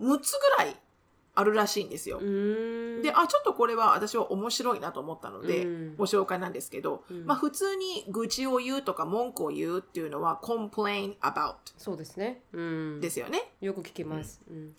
[0.00, 0.76] 6つぐらい
[1.36, 2.18] あるらしいんですよ。
[2.18, 3.02] うん。
[3.02, 5.96] で、あ、ちょっとこれは私は面白いなと思ったので、うん。
[5.96, 7.26] ご紹介なんですけど、うん。
[7.26, 12.40] まあ普通に愚痴を言うとか文句を言うっていうのは complain about そうですね。
[12.52, 13.00] うん。
[13.02, 13.52] ですよね。
[13.60, 14.40] よく聞きます。
[14.50, 14.74] うん。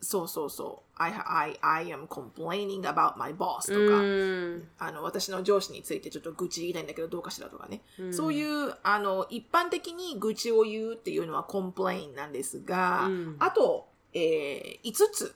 [0.00, 0.92] そうそうそう。
[0.96, 4.68] I, I, I am complaining about my boss とか、うん。
[4.78, 7.82] あの、私の上司についてちょっと愚痴言いたいんだけどどうかしらとかね。
[7.98, 8.14] うん。
[8.14, 13.36] そういう、あの、一般的に愚痴を言うっていうのは complain なんですが、うん。
[13.40, 15.34] あと、えー、5つ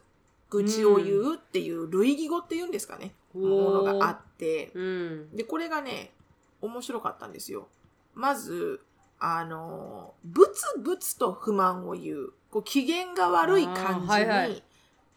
[0.51, 3.13] 愚痴を言うっていう類義語っていうんですかね。
[3.35, 3.51] うん。
[3.51, 4.83] ものがあって、う。
[4.83, 5.37] ん。
[5.37, 6.13] で、これがね、
[6.61, 7.69] 面白かったんですよ。
[8.15, 8.81] まず、
[9.19, 12.33] あの、ブツブツと不満を言う。
[12.51, 14.63] こう機嫌が悪い感じに、はいはい。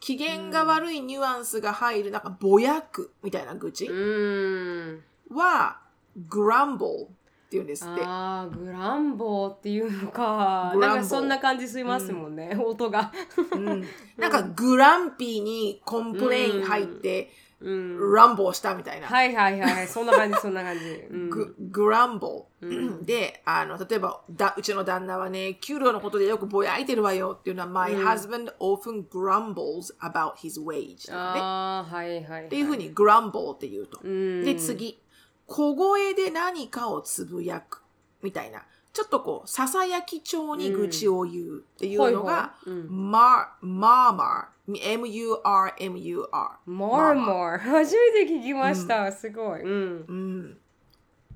[0.00, 5.02] 機嫌が悪いニュアンスが入る、なんかぼやくみたいな愚痴うん。
[5.30, 5.80] は、
[6.28, 7.08] grumble
[7.50, 8.02] っていうんですって。
[8.04, 10.70] あーグランボーっていうのか。
[10.72, 10.94] グランボー。
[10.94, 13.12] なんかそんな感じしますもんね、音が。
[13.52, 13.84] うん、
[14.16, 18.14] なんか grumpy に complain 入って、うん。
[18.14, 19.08] grumble したみたいな。
[19.08, 23.04] はいはいはいそんな感じそんな感じ、 うん、グ grumble、うん。
[23.04, 28.06] であの例えばだうちの旦那はね給料のことでよくぼやいてるわよっていうのは、My うん。
[28.06, 31.16] husband often grumbles about his wage ね。
[31.18, 34.44] ああはいはい、はい、っていうふうに grumble って言うと、うん。
[34.44, 35.02] で次
[35.50, 37.82] 小声で何かをつぶやく
[38.22, 38.62] みたいな。
[38.92, 42.82] ちょっとこうささやき調に愚痴を言うっていうのが、ほいほい。
[42.82, 46.28] うん mar murmur M-U-R-M-U-R
[46.66, 49.62] モーモー初めて聞きました、すごい。
[49.62, 50.04] うん。
[50.06, 50.58] うん、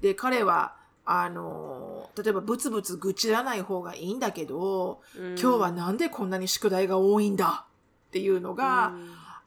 [0.00, 7.66] で彼はあの、例えばブツブツ愚痴らない方がいいんだけど、今日はなんでこんなに宿題が多いんだ
[8.08, 8.94] っていうのが、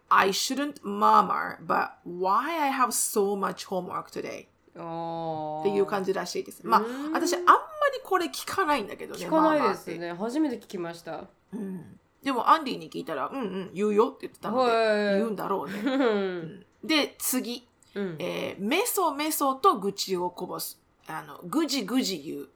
[0.10, 4.48] I shouldn't murmur, but why I have so much homework today?
[4.82, 6.66] っていう感じらしいです。
[6.66, 6.82] まあ、
[7.14, 7.54] 私あんま
[7.94, 9.26] りこれ聞かないんだけどね。
[9.26, 10.14] 聞かないですね。
[10.14, 11.26] 初めて聞きました。
[11.54, 14.72] うん、でもアンディに聞いたら、うんうん、言うよって言ってたので、
[15.18, 15.80] 言うんだろうね。
[15.84, 20.80] うん、で、次、うんえー、メソメソと愚痴をこぼす。
[21.08, 22.50] あの、ぐじぐじ言う。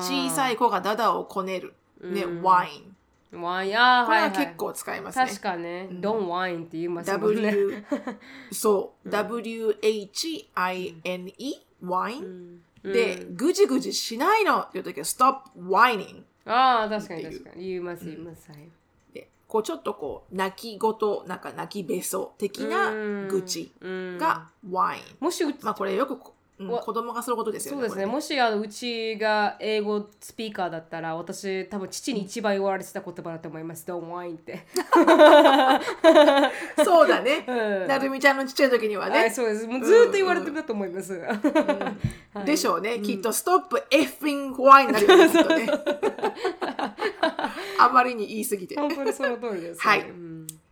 [0.00, 1.74] 小さい子がダダをこねる。
[2.00, 2.93] ね、ワイン。
[3.42, 5.26] ワイン、あこれは結構使いますね。
[5.26, 5.88] 確かね。
[5.90, 7.42] Don't wine って言いますもんね。
[7.50, 7.84] W、
[8.52, 9.10] そう。
[10.44, 12.60] W-H-I-N-E、ワイン？
[12.82, 16.22] で、ぐじぐじしないのっていう時は Stop whining。
[16.46, 17.66] ああ、確かに確かに。
[17.66, 18.50] 言います、言います。
[18.50, 18.68] はい。
[19.14, 20.92] で、こうちょっとこう、泣き言、
[21.26, 22.90] なんか泣きべそ的な
[23.28, 25.02] 愚痴がワイン。
[25.20, 26.18] もし、まあこれよく
[26.72, 27.80] うん、子供がすることですよね。
[27.80, 28.06] そうですね。
[28.06, 33.84] もしあのうちが英語スピーカーだったら、私多分父に一番言われてた言葉だと思います。
[33.86, 34.66] Don't whine って。
[36.84, 37.44] そうだね。
[37.46, 39.30] うん、なるみちゃんのちっちゃい時にはね。
[39.30, 39.66] そうです。
[39.66, 41.20] もうずっと言われてると思います。
[42.44, 43.00] でしょうね。
[43.00, 45.28] きっと Stop effing whine になるよね。
[45.28, 45.68] きっとね
[47.78, 48.76] あまりに言い過ぎて。
[48.76, 49.78] 本当にその通りです、ね。
[49.78, 50.04] はい。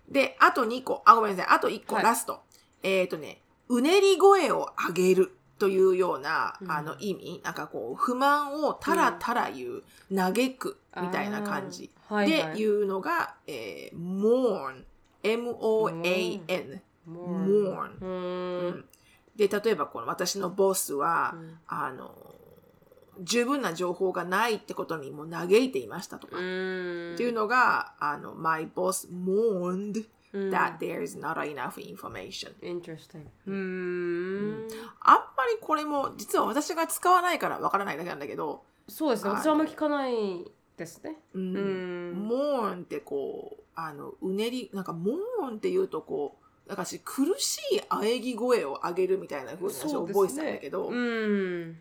[0.09, 1.03] で、あと2個。
[1.05, 1.57] あ、ごめんなさい。
[1.57, 2.41] あと1個、ラスト。
[2.83, 5.33] えっ、ー、とね、うねり声を上げる。
[5.63, 11.89] というような、うん、あの意味、なんかこう、不満をたらたら言う、うん、嘆くみたいな感じ
[12.27, 14.83] で言うのが、はいはい、えー、mourn,
[15.23, 18.85] m-o-a-n, mourn, うん、
[19.37, 21.37] で、例えばこの私のボスは、
[21.69, 22.13] あの、
[23.21, 32.53] 十分な情報がないってことにも嘆いていましたとか、っていうのが、あの、my boss mourned that there's not enough information.
[32.63, 33.27] Interesting.
[33.47, 34.69] うん
[35.01, 40.15] あんまりこれも実は私が使わないからわからないだけなんだけどそうですね私はあんまり聞かない
[40.77, 41.17] ですね。
[41.35, 42.13] うん。
[42.15, 51.77] モーンってこうあのうねりなんかモーンって言うとこうなんかし苦しい喘ぎ声を上げるみたいなふうに私覚えてたんだけど、うん、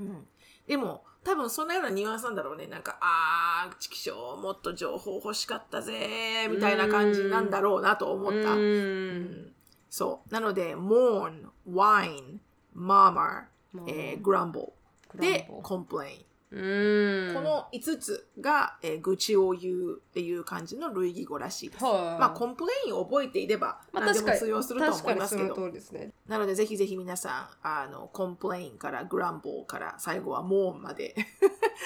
[0.00, 0.26] うん、
[0.66, 2.66] でも多分そんなようなニュアンスなんだろうね。
[2.66, 8.52] なんか、あー、チキショー、もっと情報欲しかったぜみたいな感じなんだろうなと思った。
[8.52, 9.52] うん
[9.88, 10.32] そう。
[10.32, 12.38] なので、mourn, whine,
[12.76, 13.44] murmur,
[13.86, 14.72] えー、grumble
[15.14, 16.24] で、complain。
[16.54, 21.82] この5つが、えー、愚痴を言うっていう感じの類義語らしいです。
[21.82, 25.56] まあ、 complain を覚えていれば何でも通用すると思いますけど。
[25.92, 31.16] ね、なので、ぜひぜひ皆さん、あの、 complain から grumble から最後は moan まで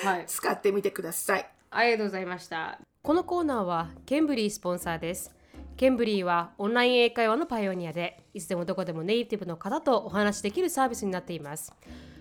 [0.05, 1.51] はい、 使ってみてください。
[1.71, 2.79] ありがとうございました。
[3.03, 5.35] このコーナーはケンブリースポンサーです。
[5.79, 11.73] ケンブリーはオンライン英会話のパイオニアで、いつでもどこでもネイティブの方とお話しできるサービスになっています。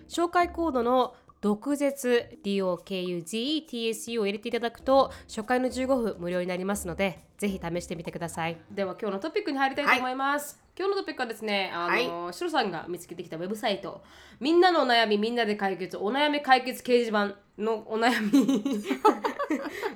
[0.08, 8.56] 紹介コードの毒舌 DOKUZETSU を入れていただくと初回の15分無料になりますのでぜひ試してみてください。
[8.70, 14.02] では今日のトピックに入りたいと思います、はい、今日のトピックはですねあの、はい、シロさんが見つけてきたウェブサイト。
[14.40, 18.74] みんなのお悩みみんなで解決お悩み解決掲示板のお悩み。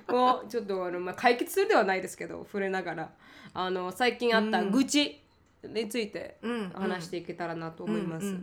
[0.15, 3.13] をちょっとあの、まあ、解決するではないですけど触れながら。
[3.55, 5.21] あの最近あった愚痴
[5.63, 6.39] について
[6.75, 8.35] 話していけたらなと思います、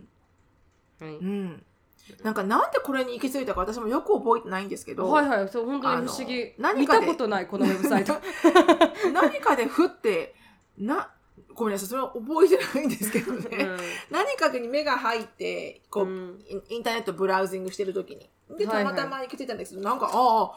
[1.00, 1.62] はい、うん
[2.22, 5.08] なんかなんでこれに行き着いたか私もよく覚えてないんですけど。
[5.10, 6.54] はいはい、そう本当に不思議。
[6.76, 8.14] 見たことないこのウェブサイト。
[9.12, 10.34] 何かでふって、
[10.78, 11.10] な、
[11.54, 13.48] ごめんなさい、それは覚えてないんですけどね。
[13.52, 13.78] うん、
[14.10, 18.28] 何かに目が入って、こう、うん、インターネットブラウジングしてる時に。
[18.56, 20.52] で、たまたま行き着いたんですけど、はいはい、なんか、ああ、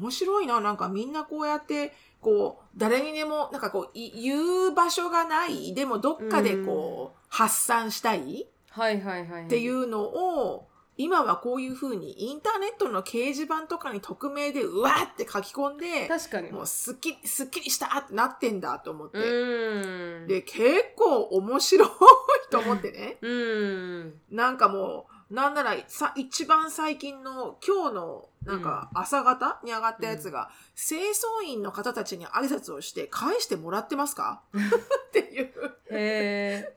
[0.00, 8.48] 面白いな、なんかみんなこうやって、こう、誰にでも、なんかこう、言う場所がない、でもどっかでこう、うん、発散したい。
[8.70, 9.44] はいはいはい。
[9.44, 16.52] っていうのを、今はこういうふうにインターネットの掲示板とかに匿名でうわーって書き込んで確かに。
[16.52, 19.18] もうすっきりすっきりしたってなってんだと思って。
[20.26, 20.64] で結
[20.96, 21.88] 構面白い
[22.50, 23.18] と思ってね。
[23.22, 24.20] うん。
[24.30, 34.42] なんかもうなんならさ一番最近の今日のなんか朝方に上がったやつが、うん、清掃員の方たちに挨拶をして返してもらってますか？
[34.54, 35.52] っていう。
[35.90, 36.72] へ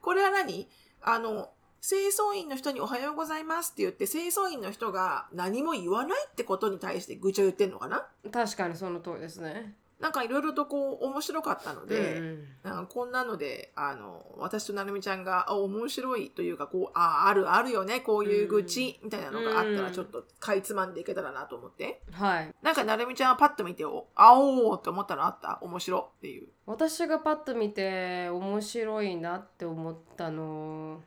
[0.00, 0.68] これは何？
[1.00, 1.50] あの
[1.84, 8.06] 清掃員の人におはようございますって言って、清掃員の人が何も言わないってことに対して愚痴を言ってんのかな？
[8.30, 9.74] 確かにその通りですね。
[9.98, 22.00] なんかいろいろとこう面白かったので、うんうん、なんかこんなので、あの、私となるみちゃんが、あ、面白いというか、こう、あ、あるあるよね、こういう愚痴みたいなのがあったら、ちょっとかいつまんでいけたらなと思って。
[22.12, 22.52] はい。
[22.62, 25.58] なんかなるみちゃんはパッと見て、あおーって思ったのあった？
[25.62, 26.48] 面白っていう。
[26.66, 31.00] 私がパッと見て面白いなって思ったの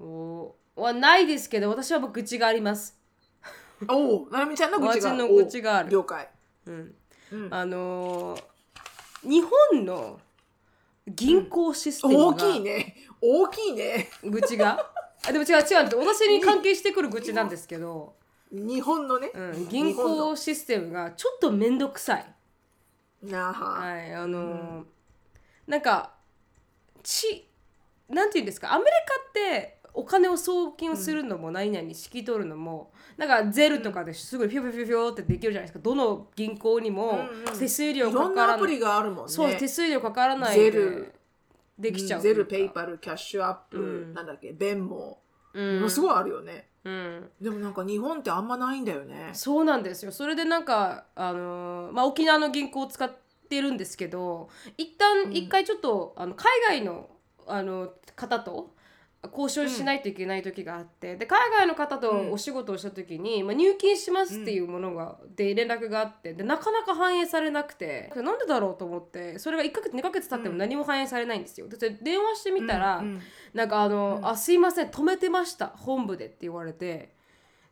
[0.00, 2.96] おはないですけど私はもう愚痴があります。
[3.88, 6.28] おお、ななみちゃんの愚痴が私の愚痴があるお了解。
[6.66, 6.94] うん
[7.32, 8.42] うんあのー
[9.24, 10.20] 日本の
[11.08, 12.96] 銀行システムが、大きいね。
[13.20, 14.08] 大きいね。
[14.22, 14.92] 愚痴が？
[15.26, 18.14] あでも違う違う私に関係してくる愚痴なんですけど、
[18.52, 19.32] 日本のね。
[19.34, 22.26] うん、銀行システムがちょっと面倒くさい。
[23.24, 23.80] なあは。
[23.88, 24.84] はい、あのー
[25.66, 26.12] なんか
[27.02, 27.48] ち
[28.08, 28.72] なんていうんですか？
[28.72, 35.78] アメリカってお金を送金をするのも何々引き取るのも、なんかゼルとかですごいピョピョピョピョってできるじゃないですか。
[35.80, 39.32] どの銀行にもうんうん手数料かからない、んなアプリがあるもんね。
[39.32, 41.14] そう手数料かからないでゼル。
[41.78, 42.20] できちゃう。
[42.20, 44.14] ゼル、ペイパル、キャッシュアップ、うん。
[44.14, 45.18] なんだっけ、ベンモ。
[45.52, 45.76] うん。
[45.76, 46.68] ものすごいあるよね。
[46.84, 47.30] うん。
[47.40, 49.30] でもなんか日本ってあんまないんだよね。
[49.32, 50.12] そうなんですよ。
[50.12, 53.10] それでなんかあのーまあ沖縄の銀行を使っ
[53.48, 57.08] てるんですけど一旦一回ちょっと、あの海外の
[57.46, 58.74] あの方と
[59.24, 62.32] 交渉しないといけない時があって、で海外の方とうん。
[62.32, 71.68] お仕事をした時に、まあ、入金しますっていうものが、で連絡があってでなかなか反映されなくてなんでだろうと思ってそれが1ヶ月2ヶ月経っても何も反映されないんですよ。
[71.68, 73.20] で電話してみたら、うんうん。
[73.54, 74.26] なんかあの、うん。
[74.26, 77.12] あすいません止めてました本部でって言われて。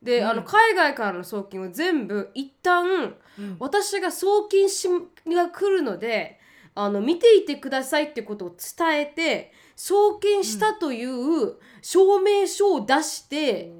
[0.02, 0.28] で、うん。
[0.28, 3.56] あの海外からの送金を全部一旦うん。
[3.60, 6.40] 私が送金しが来るので
[6.74, 13.72] あの見ていてくださいってことを伝えて送金したという証明書を出して、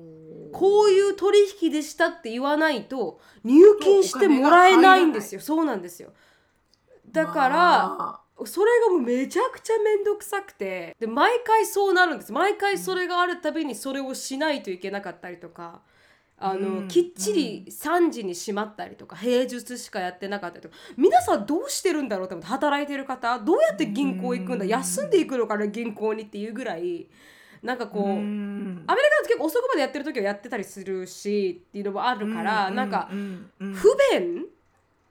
[0.53, 5.41] こういう取引でしたって言わないと入金してもらえないんですよ。
[5.41, 6.13] そうなんですよ。
[7.11, 12.33] だから、まそれがもうめちゃくちゃ面倒くさくてで毎回そうなるんです。
[12.33, 15.81] 毎回それがあるたびにそれをしないといけなかったりとか
[16.39, 24.71] あの、うんきっちり3時に閉まったりとか平日しかやってなかったりとか皆さんどうしてるんだろうと思って働いてる方どうやって銀行行くんだうん。
[24.71, 27.07] 休んでいくのかな銀行にっていうぐらい。
[27.63, 28.03] なんかこう。
[28.05, 28.85] うん。
[28.87, 34.45] アメリカだと結構遅くまでやってる時はやってたりするしっていうのもあるから、なんかうんうん不便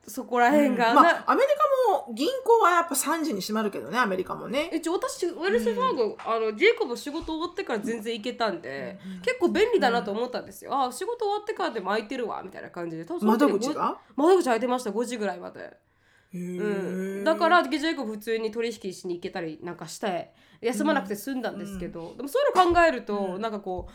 [0.07, 1.47] そこら辺が、なまあ、アメリ
[1.89, 4.69] カも銀行はやっぱ3時に閉まるけどねアメリカもね。
[4.73, 13.05] 一応私ウェルスファーゴ、あのジェイコブ仕事終わってから全然行けたんで、結構便利だなと思ったんですよ、あ仕事終わってからでも空いてるわみたいな感じで。
[13.21, 13.97] 窓口が？
[14.15, 23.41] 窓口開いてました5時ぐらいまで、へうーん、だからジェイコブ普通に取引しに行けたりなんかして休まなくて済んだんですけど、でもそういうの考えると、うん。
[23.41, 23.91] なんかこう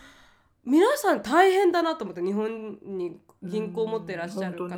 [0.63, 4.77] 皆さん大変だなと思って日本に銀行持ってらっしゃる方、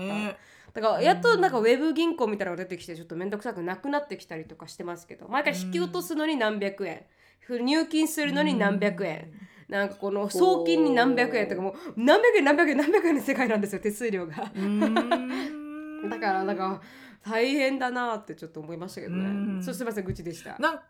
[0.74, 7.04] だからやっとなんかウェブ銀行みたいなのが出てきてちょっと面倒くさくなくなってきたりとかしてますけど毎回引き落とすのに何百円。
[7.48, 9.32] 入金するのに何百円。
[9.68, 11.74] なんかこの送金に何百円とかもう。
[11.96, 14.35] 何百円何百円何百円の世界なんですよ手数料が。
[16.08, 16.80] だからなんか
[17.24, 19.58] 大変だなってちょっと思いましたけどうん。
[19.58, 20.56] ねそうすいません愚痴でした。
[20.58, 20.80] なん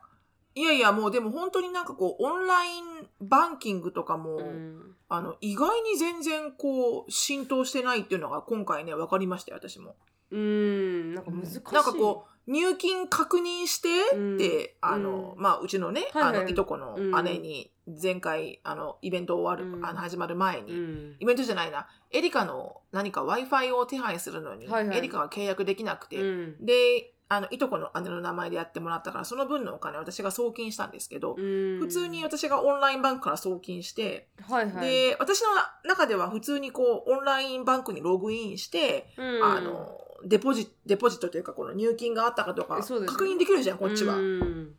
[0.55, 2.85] いやいやもうでも本当になんかこうオンライン
[3.21, 4.97] バンキングとかも、うん。
[5.09, 9.95] あの意外に全然こう浸透してないっていうのが今回ね分かりましたよ私も。
[10.31, 11.15] うん。
[11.15, 11.75] なんか難しい。
[11.75, 14.91] なんかこう入金確認してって、うん。
[14.91, 15.43] あの、うん。
[15.43, 16.37] まあうちのね、はいはい。
[16.39, 17.71] あのいとこの姉に
[18.03, 19.87] 前回あのイベント終わる、うん。
[19.87, 21.17] あの始まる前に、うん。
[21.21, 24.99] イベントじゃないなエリカの何か w i f i を手配するのに、はいはい。
[24.99, 26.65] エリカが契約できなくて、うん。
[26.65, 31.79] であのいとこの姉の名前でやってもらったからその分のお金を私が送金したんですけど、うん。
[31.81, 34.87] 普通に私がオンラインバンクから送金して、はいはい。
[34.87, 35.49] で私の
[35.85, 39.45] 中では普通にこうオンラインバンクにログインして、うん。
[39.45, 44.75] あのデポジデポジットというかこの入金があったかとか確認できるじゃんこっちは、うん。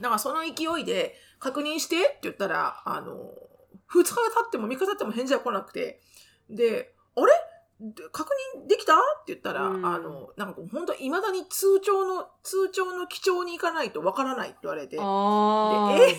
[0.00, 3.32] だからその勢いで確認してって言ったらあの
[3.92, 6.00] 2日経っても3日経っても返事は来なくて
[6.50, 7.32] であれ？
[7.32, 7.47] で
[8.12, 8.94] 確認できた？
[8.94, 9.86] って言ったら、うん。
[9.86, 14.96] あのなんか本当いまだに通帳の通帳の記帳に行かないとわからないって言われて。
[15.00, 16.16] あでえ？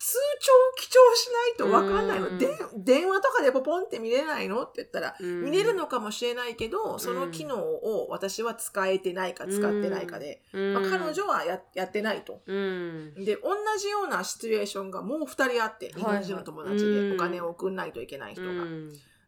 [0.00, 2.38] 通帳記帳しないとわかんないの、うん。
[2.38, 2.46] で
[2.76, 4.62] 電話とかでポポンって見れないの？
[4.62, 5.44] って言ったら、うん。
[5.44, 10.74] 見れるのかもしれないけどその機能を私は使えてないか使ってないかで、うん。
[10.74, 12.42] まあ、彼女はややってないと。
[12.46, 13.14] うん。
[13.24, 18.48] で同じようなシチュエーションがもう2人あって日本人の友達でお金を送んないといけない人が。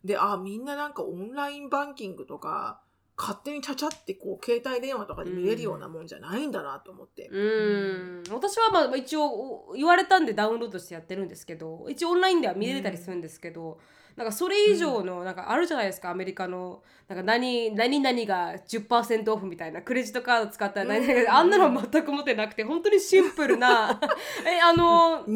[0.04, 2.80] うんであみんななんかオンラインバンキングとか
[3.20, 7.28] 勝手にちゃちゃってこう携帯電話とかで見れるようなもんじゃないんだなと思って。
[7.28, 8.22] うん。
[8.30, 13.78] 私はまあ一応言われたんでダウンロードしてやってるんですけど一応オンラインでは見れたりするんですけど、
[14.16, 21.36] なんかそれ以上のなんかあるじゃないですかアメリカのなんか何何々が10%オフみたいなクレジットカード使ったら何々が、うん。
[21.36, 24.00] あんなのは全く持ってなくて本当にシンプルな。
[24.48, 25.26] えあの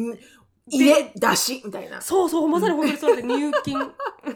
[0.67, 2.01] ん入れ出しみたいな。
[2.01, 3.79] そうそうまさに本当にそうで入金。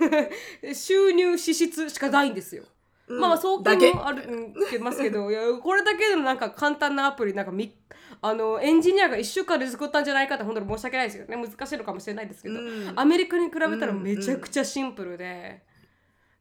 [0.73, 2.63] 収入支出しかないんですよ。
[3.07, 3.19] うん。
[3.19, 7.75] まあまあ送金もあるうんけますけどいやこれだけでもなんか簡単なアプリなんかみ
[8.21, 12.93] あのエンジニアが1週間で作ったんじゃないかって本当に申し訳ないですよね難しいのかもしれないですけど、うん。
[12.95, 15.63] アメリカに比べたらめちゃくちゃシンプルで、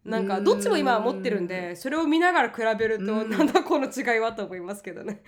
[0.05, 3.30] なんかどっちも今は持ってるんでそれを見ながら比べると、うん。
[3.30, 5.22] なんだこの違いはと思いますけどね。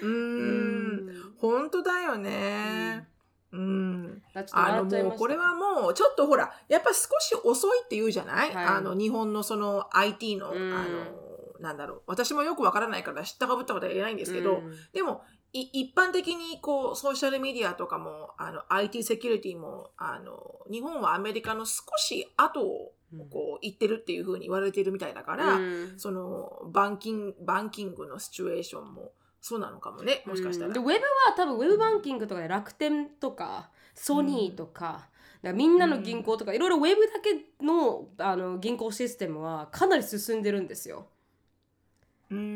[0.00, 1.34] うー ん。
[1.38, 3.15] 本当だよね。
[3.52, 4.22] うん。
[4.52, 8.64] あのもうこれはもうちょっとほらやっぱ少し遅いって言うじゃない、はい。
[8.64, 10.72] あの日本のその IT の、うん。
[10.72, 11.26] あの
[11.60, 14.76] なんだろう私もよくわからないから知ったかぶったことは言えないんですけど、うん。
[14.92, 15.22] でも
[15.52, 22.92] い一般的にこうソーシャルメディアとかもあの IT セキュリティもあの日本はアメリカの少し後を
[23.30, 25.94] こう行ってるっていうふうに言われてるみたいだから、うん。
[25.98, 29.12] そのバンキングバンキングのシチュエーションも
[29.46, 30.66] そうなのかもねもしかしたら。
[30.66, 30.98] うんでウェブは
[31.36, 35.08] 多分ウェブバンキングとかで楽天とかソニーとか,、だか
[35.42, 41.06] らみんなの銀行とかいろいろウェブだけのあの銀行システムはかなり進んでるんですよ。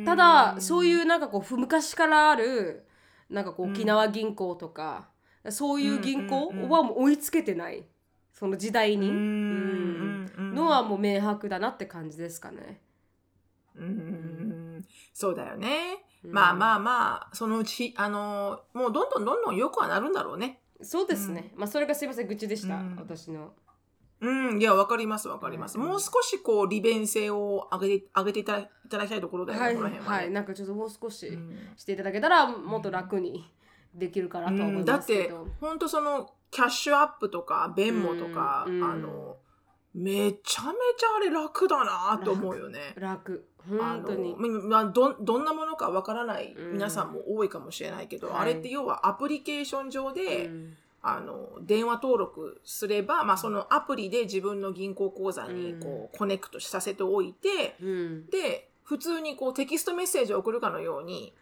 [0.04, 2.84] ただそういううなんかこうふ昔からある
[3.28, 3.72] なんかこううん。
[3.72, 5.10] 沖縄銀行とか、
[5.48, 7.84] そういう銀行うんうんうんはもう追いつけてない。
[8.32, 10.54] その時代に、ううんん。
[10.56, 12.80] のはもう明白だなって感じですかね。
[13.76, 13.92] うんうんう
[14.78, 14.84] ん。
[15.14, 16.09] そうだよね。
[16.24, 16.32] うん。
[16.32, 20.60] まあまあまあそのうちあのもうどんどんどんどん良くはなるんだろうね。
[20.82, 22.96] そうですね、まあそれがすいません愚痴でした、うん。
[22.96, 23.52] 私の。
[24.20, 24.60] うん。
[24.60, 25.78] いやわかりますわかります。
[25.78, 30.16] うんもう少しこう利便性を上げて上げていただいただきたいところだよね、はい、この辺は、ね。
[30.18, 31.58] はい、なんかちょっともう少しうん。
[31.76, 33.50] していただけたらもっと楽に
[33.94, 35.46] できるかなとは思いだってますけど。
[35.60, 38.82] 本当そのキャッシュアップとかベンモとか、うん。
[38.82, 39.36] あの
[39.94, 42.94] めちゃめちゃあれ楽だなと思うよね。
[42.96, 43.48] 楽。
[43.49, 44.34] あ本当に。
[44.38, 46.72] のまあ、どどんなものかわからないうん。
[46.74, 48.40] 皆さんも多いかもしれないけど、はい。
[48.40, 50.76] あれって要はアプリケーション上で、うん。
[51.02, 58.26] あの電話登録すれば、まあ、そのアプリで自分の銀行口座にこう、コネクトさせておいてうん。
[58.26, 61.32] で普通にこうテキストメッセージを送るかのように「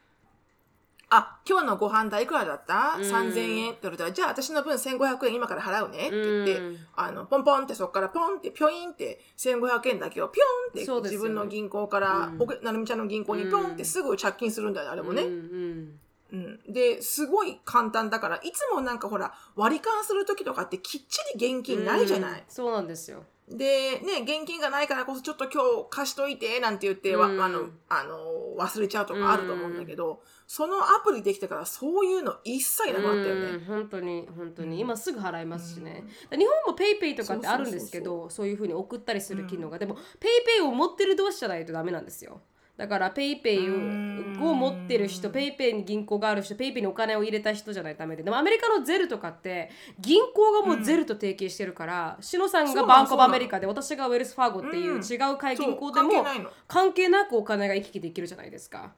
[1.11, 2.97] あ今日のご飯代いくらだった？
[2.99, 6.59] うん ?3000 円」って言われたら「じゃあ私の分1500円今から払うね」って言って。
[6.59, 6.79] うん。
[6.95, 12.43] あのポンポンってそこからポンってピョインって1500円だけをピョンって自分の銀行から、うん。
[12.43, 16.01] おくなるみちゃんの銀行にピョンってすぐ着金するんだよあれもね、うんうん
[16.31, 22.41] うん、ですごい簡単だからいつもなんかほら割り勘する時とかってきっちり現金ないじゃない？
[22.41, 23.25] うん、そうなんですよ。
[23.49, 27.41] でね現金がないからこそちょっと今日貸しといてなんて言って、わうん。
[27.43, 28.19] あのあの
[28.59, 30.21] 忘れちゃうとかあると思うんだけど、
[30.51, 34.79] そのアプリできてからそういうの一切なくなったよね、うん本当に本当に、うん。
[34.79, 42.41] 今すぐ払いますしね、日本も PayPay とかってあるんですけどそういうふうに送ったりする機能が、でも PayPay を持ってる同士じゃないとダメなんですよ。
[42.79, 48.23] だから PayPay を持ってる人 PayPay に銀行がある人 PayPay にお金を入れた人じゃないとダメで。
[48.23, 49.69] でもアメリカの Zelle とかって
[49.99, 55.03] 銀行がもう Zelle と提携してるから、シノさんそうなのが Bank of America で私が Wells Fargo っていううん。
[55.03, 56.25] 違う会、銀行でも
[56.67, 58.95] 関係なくお金が行き来できるじゃないですか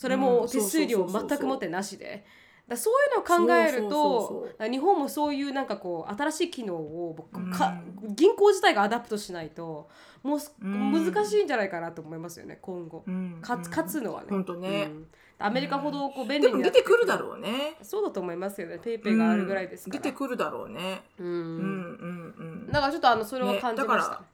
[0.00, 0.48] それもうん。
[0.48, 2.24] 手数料全く持ってなしで。
[2.66, 7.50] だそういうのを考えると日本もそういうなんかこう新しい機能を僕うん。
[7.50, 7.74] か
[8.08, 9.90] 銀行自体が adopt しないと
[10.22, 13.04] もう難しいんじゃないかなと思いますよね今後。
[13.06, 13.42] うん。
[13.42, 14.28] 勝つのはね。
[14.30, 14.88] ほんとね。
[14.90, 15.06] うん。
[15.38, 17.76] アメリカほどこう便利でも出てくるだろうね。
[17.82, 18.78] そうだと思いますよね。
[18.78, 20.02] PayPay があるぐらいですから。
[20.02, 21.02] 出てくるだろうね。
[21.18, 22.72] ううんんうんうん。
[22.72, 24.10] だからちょっとあのそれは感じました。
[24.12, 24.24] ねだか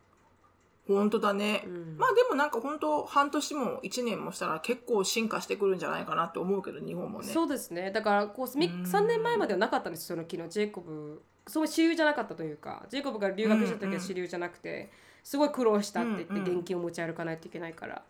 [0.89, 1.97] 本当だね、うん。
[1.99, 7.27] まあでもなんか本当半年も1年もしたら結構進化してくるんじゃないかなって思うけど日本もね。
[7.27, 7.91] そうですね。
[7.91, 8.83] だからこうみうん。
[8.83, 11.23] 3年前まではなかったんですその機能ジェイコブ。
[11.49, 14.91] そう主流じゃなかったというかジェイコブが留学した時は主流じゃなくて、
[15.25, 16.59] すごい苦労したって言ってうんうん。
[16.59, 18.03] 現金を持ち歩かないといけないから、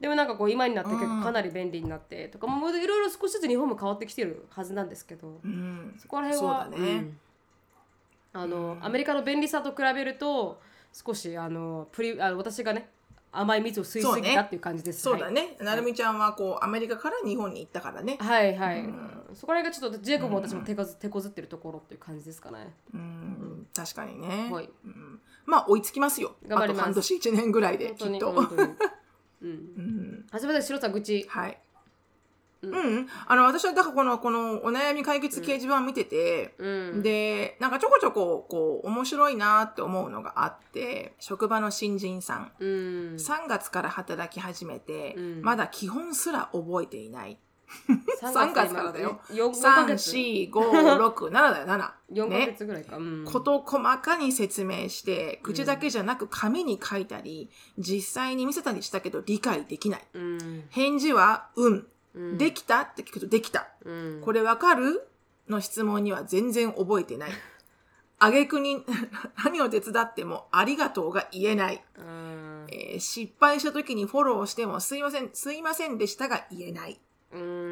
[0.00, 5.94] でもなんかこう今になって結構かなり便利になってとかもういろいろ少しずつ日本も変わってきてるはずなんですけど、うん。
[6.00, 6.76] そこら辺はね。
[6.78, 7.18] うん。
[8.34, 10.60] あのアメリカの便利さと比べると
[11.06, 12.88] 少しあのプリあの私がね
[13.30, 15.02] 甘い蜜を吸いすぎたっていう感じです。
[15.02, 19.10] そうだね、なるみちゃんはこうアメリカから日本に行ったからね、はいはい、うん。
[19.34, 22.74] そこら辺がちょっとジェイコブも私も手こず,、手こずってるところっていう感じですかね。
[22.94, 24.70] うん、確かにね、はい。
[24.84, 25.20] うん。
[25.44, 26.36] まあ追いつきますよ。
[26.46, 26.80] 頑張ります。
[26.80, 28.30] あと半年1年ぐらいできっと。
[28.32, 29.50] うん。
[29.50, 31.26] うん、あすみません白さん愚痴。
[31.28, 31.58] はい、
[32.60, 37.02] ううんん、あの私はだからこのこのお悩み解決掲示板を見てて、うん。
[37.02, 42.68] でなんかちょこちょここう面白いなって思うのがあって職場の新人さんうん。
[43.16, 47.38] 3月から働き始めて、うんまだ基本すら覚えていない
[48.22, 49.20] 3 3月からだよ。
[49.30, 52.96] 4ヶ月？34567だよ7 4 ヶね月ぐらいか。
[52.96, 53.24] うん。
[53.24, 60.64] こと細かに説明して口だけじゃなく紙に書いたり、実際に見せたりしたけど理解できないうん。
[60.70, 61.86] 返事は「うん」うん。
[62.36, 62.82] できた？
[62.82, 64.20] って聞くと「できた」うん。
[64.24, 65.06] これわかる？
[65.48, 67.30] の質問には全然覚えてない。
[68.18, 68.84] あげくに
[69.44, 71.82] 何を手伝ってもありがとうが言えない。
[71.96, 72.66] うん。
[72.70, 77.00] えー失敗した時にフォローしてもすいません、すいませんでしたが言えない。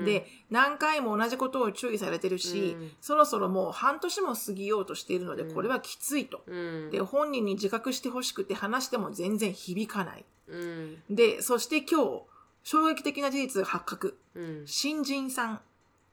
[0.05, 6.43] で、何回も同じことを注意されてるし、うんそろそろもう半年も過ぎようとしているので、うんこれはきついと。
[6.47, 10.25] うんで、本人に自覚してほしくて話しても全然響かない。
[10.49, 12.23] うんで、そして今日、
[12.67, 14.19] 衝撃的な事実が発覚。
[14.35, 14.63] うん。
[14.67, 15.61] 新人さん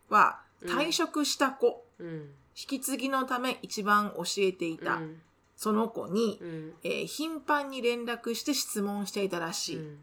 [0.10, 2.08] は退職した子、うん。
[2.08, 2.30] 引
[2.68, 5.22] き継ぎのため一番教えていた、うん。
[5.58, 6.74] その子に、うん。
[6.84, 9.98] えー頻繁に連絡して質問していたらしい、うん。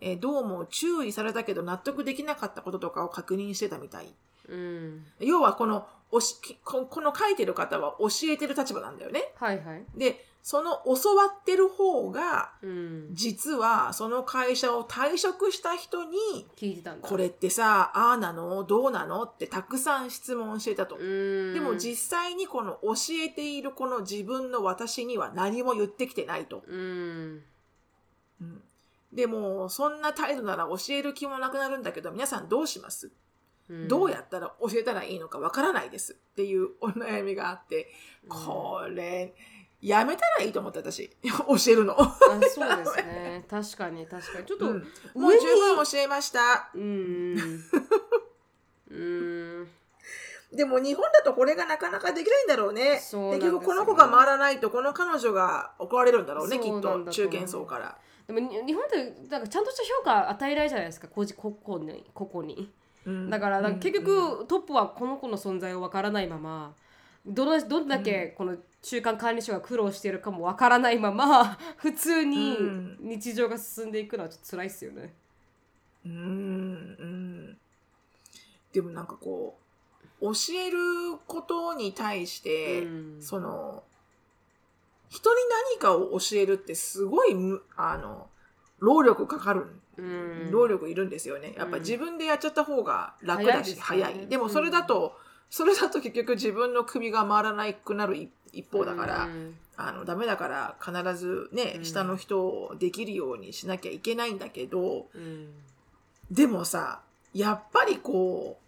[0.00, 4.06] えーどうも注意されたけど納得できなかったこととかを確認してたみたい。
[4.48, 5.04] うん。
[5.20, 9.32] 要はこのおしきここの書いてる方は教えてる立場なんだよね。
[9.36, 9.84] はいはい。
[9.96, 13.08] で、その教わってる方が、うん。
[13.12, 17.08] 実はその会社を退職した人に、聞いてたんだ。
[17.08, 18.62] これってさ、ああなの？
[18.62, 19.24] どうなの？
[19.24, 20.94] ってたくさん質問してたと。
[20.94, 21.02] う
[21.50, 21.54] ん。
[21.54, 22.94] でも実際にこの教
[23.24, 26.62] えているこの自分の私には何も言ってきてないと。
[26.68, 27.42] うん。
[28.40, 28.62] うん。
[29.12, 33.08] でも、そんな態度なら教える気もなくなるんだけど、皆さんどうします？
[33.08, 33.12] うん
[33.68, 36.12] どうやったら教えたらいいのかわからないです。
[36.12, 37.88] っていうお悩みがあって、
[38.24, 38.30] うん。
[38.30, 39.34] これ、
[39.80, 41.10] やめたらいいと思った私。
[41.22, 42.00] 教えるの。
[42.00, 43.44] あそうですね。
[43.50, 44.46] 確かに確かに。
[44.46, 44.86] ちょっと、うん。
[45.14, 46.70] もう十分教えました。
[46.74, 47.36] うん。
[48.90, 49.68] うん。
[50.52, 52.98] でも日本だとこれがなかなかできないんだろうね。
[53.00, 57.98] そうなんですよ結局この子が回らないとこの彼女が怒られるんだろうね、きっと中堅層から。
[58.26, 61.08] でもに日本ってなんかちゃんとした評価与えないじゃないですか。
[61.08, 62.85] 個人個々に個々にうん
[63.30, 64.04] だから結うん。
[64.04, 66.74] 局トップはこの子の存在をわからないまま
[67.24, 72.98] どのどんだけこの中間管理者が苦労しているかもわからないまま 普通にうん。
[73.00, 75.14] 日常が進んでいくのはちょっと辛いですよね。
[76.04, 76.16] うんう
[77.04, 77.58] ん。
[78.72, 79.58] でもなんかこ
[80.20, 80.78] う教える
[81.26, 83.22] ことに対して、うん。
[83.22, 83.82] その
[85.08, 85.40] 人に
[85.74, 88.28] 何かを教えるってすごいむあの
[88.78, 89.80] 労力かかる、うん
[90.50, 91.54] 労力いるんですよね。
[91.56, 91.82] やっぱうん。
[91.82, 94.26] 自分でやっちゃった方が楽だし早い,、早いですよね。
[94.30, 95.18] でもそれだと、
[95.50, 99.56] それだと結局自分の首が回らなくなる一一方だから、うん。
[99.78, 101.84] あのダメだから必ずね、うん。
[101.84, 105.50] 下の人をできるようにしなきゃいけないんだけど、うん。
[106.30, 107.00] でもさ、
[107.34, 108.65] やっぱりこう、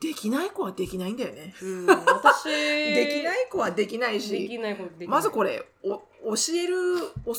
[0.00, 1.54] できない子はできないんだよね。
[1.62, 5.98] うん私 できない子はできないでし、きないことできないまずこれ、お
[6.36, 6.76] 教える、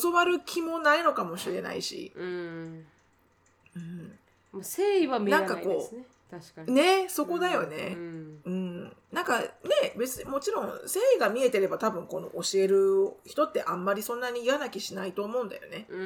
[0.02, 2.12] 教わる気もないのかもしれないし。
[2.16, 2.86] うん
[3.76, 4.18] うん
[4.52, 7.90] 誠意は見えないですね確かにねそこだようね。
[7.94, 8.96] んうん。
[9.12, 9.48] なんかね、
[9.96, 15.86] 別にもちろん誠意が見えてれば多分この教える人ってあんまりそんなに嫌な気しないと思うんだよね。
[15.88, 16.04] うんう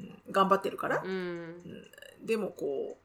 [0.00, 1.02] ん頑張ってるから。
[1.04, 1.88] うん
[2.22, 3.01] でもこう、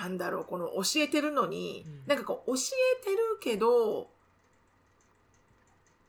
[0.00, 2.02] なんだろう、この教えてるのに、うん。
[2.06, 2.60] なんかこう教
[3.00, 4.08] えてるけど、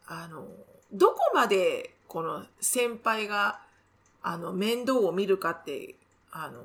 [0.07, 0.45] あの、
[0.91, 3.59] どこまでこの先輩が、
[4.21, 5.95] あの、面倒を見るかって、
[6.31, 6.61] あの、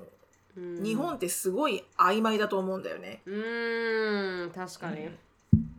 [0.57, 0.83] うん。
[0.83, 3.23] 日本ってすごい曖昧だと思うんだよね。
[3.27, 5.09] うん確かに。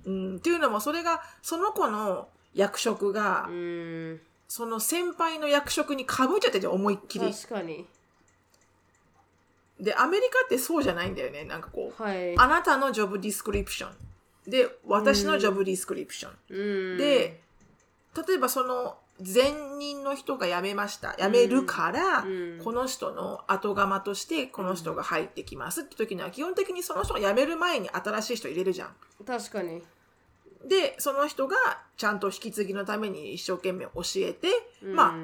[0.05, 4.21] うん、っていうのも、それが、その子の役職が、うん。
[4.47, 7.31] その先輩の役職にかぶっちゃってて、思いっきり。
[7.31, 7.85] 確かに
[9.79, 11.45] で、アメリカってそうじゃないんだよね。
[11.45, 14.49] なんかこう、はいあなたの job description。
[14.49, 16.33] で、私の job description。
[16.49, 17.41] うんで、
[18.27, 21.15] 例えばその前任の人が辞めました。
[21.19, 28.95] 辞めるから、うんこの人の後釜としてこの人が入ってきますって時には基本的にその人が辞める前に新しい人入れるじゃん。
[29.25, 29.81] 確かに
[30.65, 31.55] で、その人が
[31.95, 34.49] ちゃんと引き継ぎのために一生懸命教えて、
[34.83, 35.15] まあ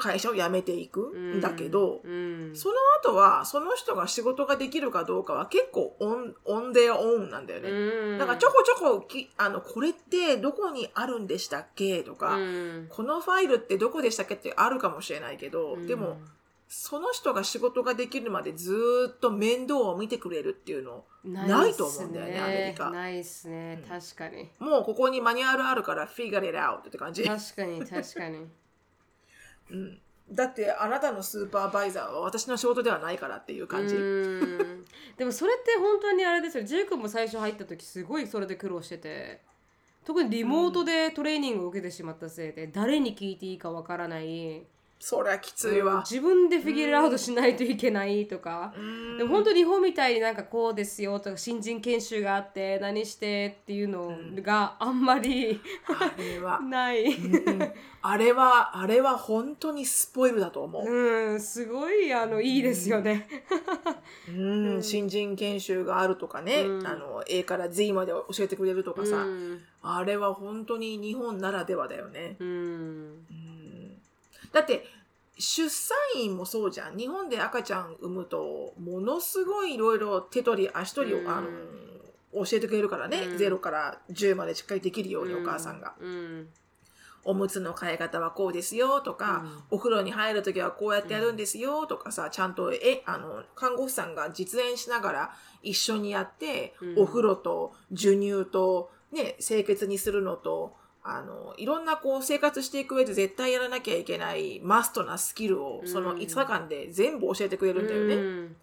[0.00, 2.56] 会社を辞めていくんだけど、うん。
[2.56, 7.70] その後はその人が仕事ができるかどうかは結構オン、オンデアオンなんだよね。
[7.70, 8.18] うん。
[8.18, 12.86] だからちょこちょこき、あの、これってどこにあるんでしたっけとか、うん。
[12.88, 15.86] このファイルってどこでしたっけってあるかもしれないけど、うん。
[15.86, 16.18] でも、
[16.72, 22.90] その人が仕事ができるまでずーっと面倒を見てくれるっていうの、ないと思うんだよねっすアメリカ。
[22.90, 23.82] ないっすね。
[23.82, 23.88] うん。
[23.88, 24.48] 確かに。
[24.60, 27.24] もうここにマニュアルあるから figure it out って感じ。
[27.24, 28.46] 確かに確かに
[29.70, 29.98] うん、
[30.32, 33.94] だってあなたのスーパーバイザーは私の仕事ではないからっていう感じ。
[35.16, 36.64] でもそれって本当にあれですよ。
[36.64, 39.48] ジェイ君も最初入った時すごいそれで苦労してて。
[40.04, 44.62] 特にリモートでトレーニングを受けてしまったせいで誰に聞いていいかわからない。
[45.02, 46.04] そりゃきついわ。
[46.06, 48.74] 自分でフィギュアアウトしないといけないとか。
[48.76, 48.80] う
[49.14, 49.16] ん。
[49.16, 57.04] でも本当日本みたいになんかこうですよとか新人研修があって何してっていうのがあんまりあれは、 ない。
[57.14, 57.72] うん
[58.02, 60.90] あれは、あれは本当にスポイルだと思う。
[60.90, 63.26] うんすごいあのいいですよね。
[64.28, 66.86] うん、新人研修があるとかね、うん。
[66.86, 69.60] あの A から Z まで教えてくれるとかさ、うん。
[69.82, 72.36] あれは本当に日本ならではだよね。
[72.38, 72.48] うん。
[72.48, 73.59] うん
[74.52, 74.84] だって
[75.38, 76.96] 出産院もそうじゃん。
[76.96, 81.28] 日本で赤ちゃん産むとものすごいいろいろ手取り足取りを、うん。
[81.28, 81.48] あの
[82.32, 83.36] 教えてくれるからね、うん。
[83.36, 86.48] 0から10までしっかりできるようにお母さんが、うん。
[87.24, 95.30] おむつの替え方はこうですよとか、お風呂に入るときはこうやってやるんですよとかさ、ちゃんとえあの看護師さんが実演しながら
[95.62, 97.02] 一緒にやって、うん。
[97.02, 108.14] お風呂と授乳と、ね、清潔にするのとあのいろんなこう生活していく上で絶対やらなきゃいけないマストなスキルをそのうん5日間で全部教えてくれるんだよね。
[108.14, 108.56] うん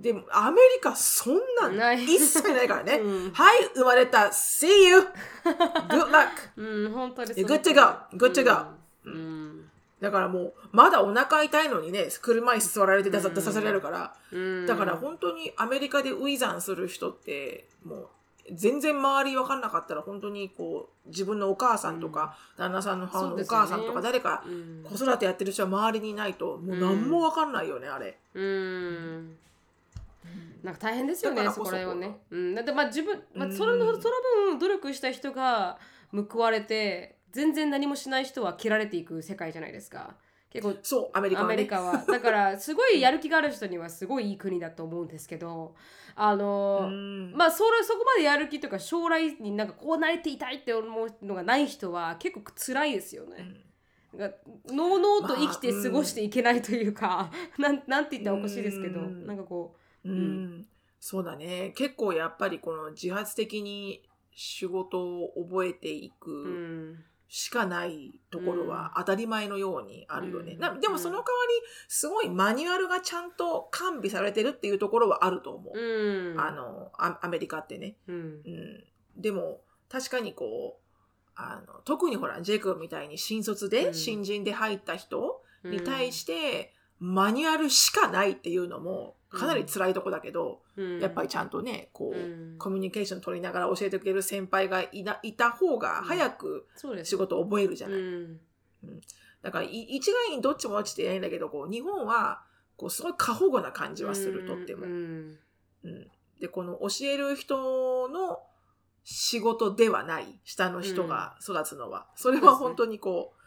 [0.00, 2.94] でもアメリカそんなんない一切ないからね。
[3.04, 4.32] うんはい、生まれた。
[4.32, 4.98] See you!
[5.44, 6.28] Good luck!
[6.56, 8.16] うん、本当に Good to go!
[8.16, 8.66] Good to go!
[9.04, 18.08] うんだからもう、まだお腹痛いのにね、車椅子座られて出ささせられるから、うんだから本当にアメリカでウィザンする人って、もう、
[18.50, 23.66] 全然周り分かんなかったら、本当にこう、自分のお母さんとか、旦那さんのおそうですよね。
[23.66, 24.84] 母さんとか、誰かうん。
[24.84, 28.18] 子育てやってる人は周りにいないと、もう何も分かんないよね、あれ。
[28.34, 29.36] うん。
[30.62, 32.20] なんか大変ですよねそそこら辺はね。
[32.30, 33.56] うん、だってまあ自分、まあ、うん。
[33.56, 34.00] それのその
[34.50, 35.78] 分努力した人が
[36.12, 40.14] 報われて全然何もしない人は切られていく世界じゃないですか。
[40.52, 41.56] 結構そう、アメリカアはね。
[41.56, 42.04] メリカは。
[42.06, 45.74] だからすごいやる気がある人にはすごいいい国だと思うんですけど
[46.14, 53.72] あの、うんまあそれそこまでやる気とか将来になんかこうなりていたいって思うのがない人は結構辛いですよね。
[54.14, 54.36] なんか
[54.68, 59.74] のうのうと生きて過ごしていけないというか、 なんなんて言ったらおかしいですけど、うんなんかこ
[60.04, 60.66] うん、
[61.00, 61.72] そうだね。
[61.76, 64.02] 結構やっぱりこの自発的に
[64.34, 66.30] 仕事を覚えていく。
[66.30, 66.50] う、う
[66.92, 67.04] ん、
[67.34, 70.52] しかないところは当たり前のようにあるよね。
[70.52, 70.60] うん。
[70.60, 75.78] なでもその代わりすごいマニュアルがちゃんと完備されてるっていうところはあると思う。
[75.78, 77.96] うん、あのアアメリカってね。
[78.06, 78.16] うん。
[78.16, 78.84] う、ん、
[79.16, 83.94] でも確かにこうあの特にほらジェイクみたいに新卒で、うん。
[83.94, 92.20] 新人で入った人に対して、マニュアルしかないっていうのもかなり辛いとこだけど、うん、やっぱりちゃんとねこう、う
[92.54, 92.58] ん。
[92.58, 96.66] コミュニケーション取りながら教えてくれる先輩がいないた方が早く
[97.02, 97.98] 仕事を覚えるじゃない。
[97.98, 98.40] うん。
[99.42, 102.42] だからい一概にどっちも落ちてないんだけどこう日本は
[102.76, 104.86] こうすごい過保護な感じはするとっても。
[104.86, 105.38] うん。
[105.84, 106.06] うん。
[106.40, 108.40] でこの教える人の
[109.04, 113.42] 仕事ではない下の人が育つのは、それは本当にこう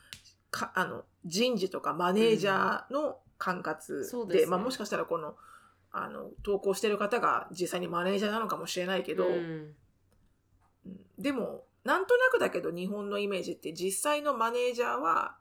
[0.52, 4.46] かあの人事とかマネージャーの管轄で,、ね。
[4.46, 5.36] まあ、もしかしたらこの
[5.98, 9.76] あの投稿してる方が実際にマネージャーなのかもしれないけど、うん。
[10.86, 10.98] うん。
[11.18, 15.38] でもなんとなくだけど日本のイメージって実際のマネージャーは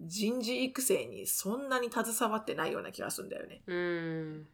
[0.00, 3.62] 人事育成にそんなに携わってないような気がするんだよね。
[3.66, 4.46] うん。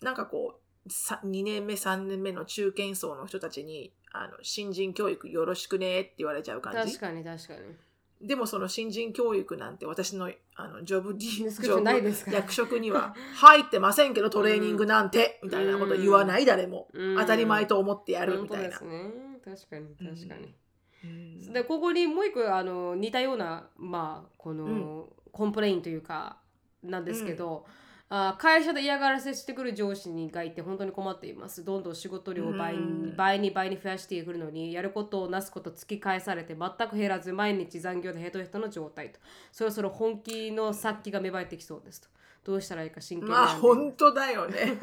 [0.00, 6.98] なんかこうさ2年目3年目の中堅層の人たちにあの新人教育よろしくねって言われちゃう感じ。
[6.98, 7.60] 確かに確かに
[8.20, 12.36] でもその新人教育なんて私のあのジョブディディスクリプションないですから。
[12.38, 17.16] 役職には入ってませんけどトレーニングなんて、みたいなこと言わない誰も、うん。
[17.16, 18.80] 当たり前と思ってやるみたいな。
[18.80, 19.10] ね。
[19.42, 20.54] 確かに確かに、
[21.04, 21.52] うん。
[21.52, 25.04] でここにもう一個あの似たようなまあこの、うん。
[25.32, 26.38] complain というか
[26.82, 27.64] なんですけど、
[28.12, 31.64] あ会社で嫌がらせしてくる上司がいて本当に困っています。
[31.64, 33.16] どんどん仕事量を倍に,、うん。
[33.16, 39.20] 倍に倍に増やしてくるのにやることなすこと突き返されて全く減らず毎日残業でヘトヘトの状態と。
[39.52, 42.08] そろそろ本気の殺気が芽生えてきそうですと。
[42.42, 44.76] どうしたらいいか真剣にまあ本当だよね。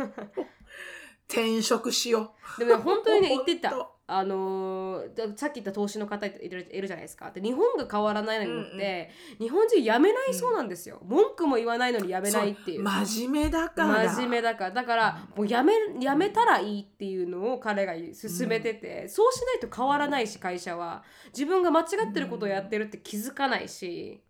[1.27, 7.29] 転職しよでもね本当にね 言ってたあのーださっき言った投資の方いるいるじゃないですか。
[7.31, 12.81] で日本が変わらないのって、日本人辞めないそうなんですよ、文句も言わないのに辞めないっていう。
[12.81, 12.83] う。
[12.83, 14.09] 真面目だから。
[14.09, 14.71] 真面目だから。
[14.71, 21.03] だからもうやめやめたらいいっていうのを彼が進めてて、そうしないと変わらないし会社は。
[21.33, 24.23] 自分が間違ってることをやってるって気づかないし、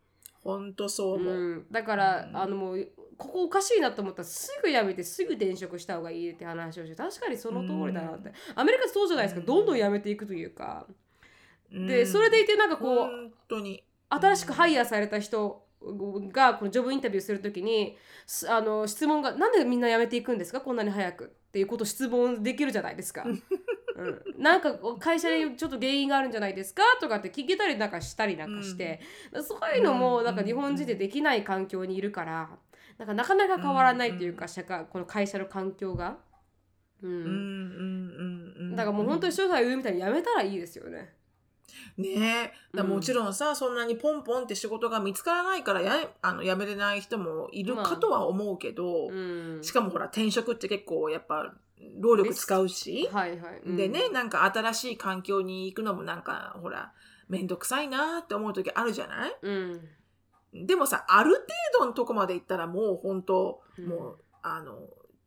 [0.43, 1.34] 本当そう思う。
[1.34, 10.86] うん、だから、あのもうここおかしいなと思ったらすぐ辞めてすぐ転職した方がいいって話をして確かにその通りだなって、アメリカそうじゃないですか、どんどん辞めていくというか。
[11.72, 13.84] で、それでいてなんかこう、本当に。
[14.09, 15.65] 新しくハイヤーされた人
[16.32, 20.61] がこのジョブインタビューするときにすあの質問が「なんでみんな辞めていくんですか？
[20.61, 23.26] こんなに早く」っていうことを質問できるじゃないですか。
[23.28, 26.84] うん、なんか会社でちょっと原因があるんじゃないですか？
[27.01, 29.01] とかって聞けたりなんかしたりなんかして、
[29.43, 32.49] そういうのもなんか日本人でできない環境にいるから
[32.97, 36.17] なんかなかなか変わらないというか、社会この会社の環境が。
[37.01, 38.75] うんうんうんうんうん。
[38.75, 41.13] だからもう本当に翔さん言うみたいに辞めたらいいですよね。
[41.97, 42.77] ねえ。
[42.77, 51.53] だもちろんさ、そんなにポンポンって仕事が見つからないからやあの辞めれない人もいるかとは思うけど、うん、しかもほら転職って結構やっぱ
[51.99, 53.61] 労力使うし、はいはい。
[53.63, 56.93] うんでね、なんか新しい環境に行くのもなんかほら、
[57.29, 59.35] めんどくさいなって思う時あるじゃない？
[59.43, 59.89] うんう
[60.66, 61.45] でもさ、ある程
[61.80, 64.80] 度のとこまで行ったらもう本当、うんもう、あの、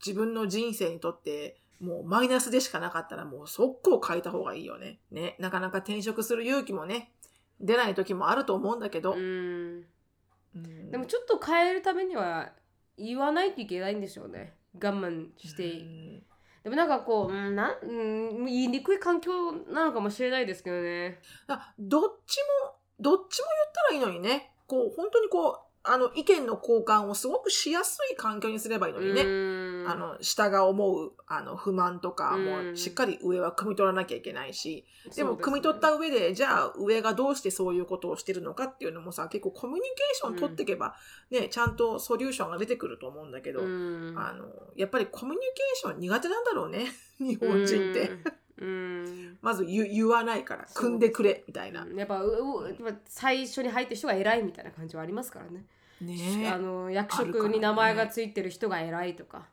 [0.05, 5.01] 自分の人生にとって、もうマイナスでしかなかったらもう速攻変えた方がいいよね。
[5.11, 5.37] ね。
[5.39, 7.13] なかなか転職する勇気もね、
[7.61, 9.15] 出ない時もあると思うんだけど。
[9.15, 12.53] でもちょっと変えるためには
[12.99, 16.23] 言わないといけないんでしょうね我慢して、うん
[16.63, 21.19] でもなんかこう、うんなんうん、言いにくい環境なのかもしれないですけどね
[21.49, 24.53] あどっちも、どっちも言ったらいいのにね。
[24.71, 29.23] こう、本当にこう、あの、意見の交換をすごくしやすい環境にすればいいのにね。
[29.23, 29.85] うん。
[29.89, 34.85] あの、下が思う、あの、不満とかうも、んしっかり上は汲み取らなきゃいけないし、
[35.17, 40.95] でも、汲み取った上で、じゃあ、上がどうしてそういうことをしてるのかっていうのもさ、結構コミュニケーション取っていけば、
[41.31, 44.15] ね、ちゃんとソリューションが出てくると思うんだけど、うん。
[44.19, 44.45] あの、
[44.77, 48.11] やっぱりコミュニケーション苦手なんだろうね、 日本人って。
[48.59, 49.39] うん。
[49.41, 51.83] まず言言わないから、組んでくれ、みたいな。
[51.83, 51.97] うん。
[51.97, 55.65] やっぱうう最初に入った人が偉いみたいな感じはありますからね。
[56.01, 59.49] ねあの役職に名前がついてる人が偉いとか。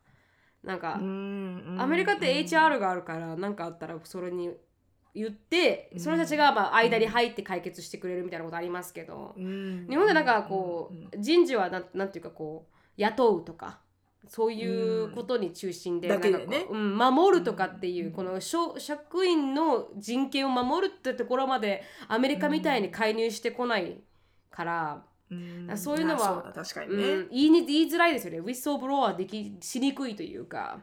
[0.63, 4.51] なんか、うんアメリカって HR があるから何かあったらそれに
[5.15, 9.87] 言ってその人たちがまあ間に入って解決してくれるみたいなことありますけど、うん。
[9.89, 11.05] 日本でなんかこうん。
[11.05, 13.79] う人事はなんなんていうかこう雇うとか
[14.27, 16.09] そういうことに中心で
[16.71, 18.11] 守るとかっていう、うん。
[18.11, 23.99] この職職員の人権を守るってところまでアメリカみたいに介入してこない
[24.51, 25.77] から、うん。
[25.77, 28.39] そういうのは確かにうね、ん、言いに言いづらいですよね。
[28.39, 30.79] ウィッソーブロワーできしにくいというか。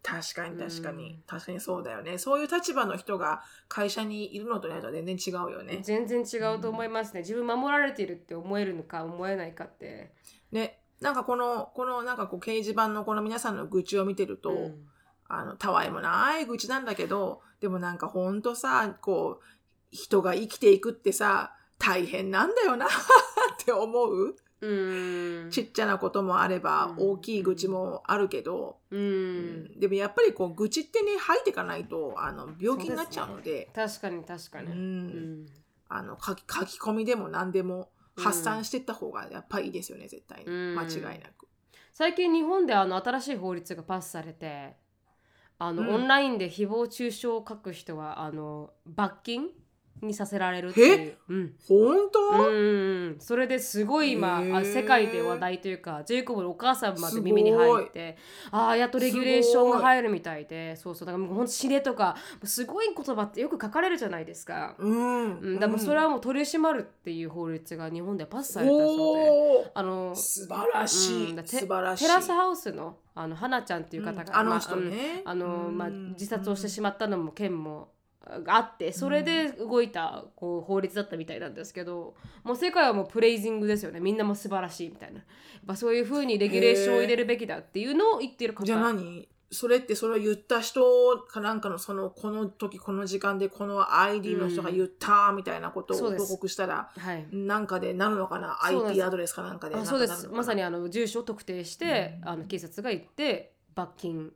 [0.00, 2.18] 確かに確かに、うん確かにそうだよね。
[2.18, 5.80] そういう立場の人が会社にいるのとないと全然違うよね。
[5.82, 10.12] 全然違うと思いますね、自分守られているって思えるのか思えないかって、
[10.52, 14.88] ねなんかこのこのなんかこう掲示板のこの皆さんの愚痴を見てると、うん。
[15.28, 19.44] あのたわいもない愚痴なんだけどでもなんかほんとさこう
[19.90, 22.88] 人が生きていくってさ大変なんだよな っ
[23.62, 25.50] て思う、うん。
[25.50, 27.10] ちっちゃなこともあれば、うん。
[27.12, 29.64] 大きい愚痴もあるけど、ううん。
[29.76, 33.70] ん、でもやっぱりこう愚痴ってね吐いていかないとあの病気になっちゃうので。
[33.74, 35.46] 確かに確かに、ううんん。
[35.88, 40.74] あの書き書き込みでも何でも発散していった方がやっぱりいいですよね絶対に、うん。
[40.74, 41.48] 間違いなく。
[41.92, 44.76] 最近日本であの新しい法律がパスされて
[45.58, 45.94] あの、うん。
[45.94, 49.48] オンラインで誹謗中傷を書く人はあの罰金
[50.02, 51.16] にさせられるっていう。
[51.28, 51.54] うん。
[51.66, 58.16] 本当、うんそれですごい今、あ世界で話題というかジェイコブのお母さんまで耳に入って
[58.50, 60.76] ああやっとレギュレーションが入るみたいで。
[60.76, 61.06] そうそう。
[61.06, 64.74] だからもうほんと死ねとかすごい言葉ってよく書かれるじゃないですか。
[64.78, 65.38] うん。
[65.38, 69.70] うん、だからそれはもう取り締まるっていう法律が日本でパスされたそうで。
[69.74, 71.46] あの素晴らしい、うん。
[71.46, 72.06] 素晴らしい。
[72.06, 74.36] テラスハウスのあの花ちゃんっていう方が、うん。
[74.36, 75.22] あのね。
[75.24, 76.10] あのまあ、うん。
[76.12, 77.88] 自殺をしてしまったのも件も
[78.44, 82.14] があってそれで動いたこう法律だったみたいなんですけど
[82.44, 83.98] もう世界はもうプレイジングですよね。
[83.98, 85.18] みんなも素晴らしいみたいな。
[85.18, 85.24] やっ
[85.66, 86.28] ぱそういうふう。
[86.28, 88.64] にレギュレーションを入れるべきだっていうのを言ってる方。
[88.64, 89.26] じゃあ何？
[89.50, 90.82] それってそれを言った人
[91.26, 97.26] かなんかのそのこの時この時間でこの ID の人が言ったみたいなことを報告したら、はい。
[97.32, 98.58] なんかでなるのかな？
[98.62, 100.28] そうなんです IT アドレスかなんかであそうです。
[100.28, 104.30] まさにあの住所を特定して、あの警察が行って罰金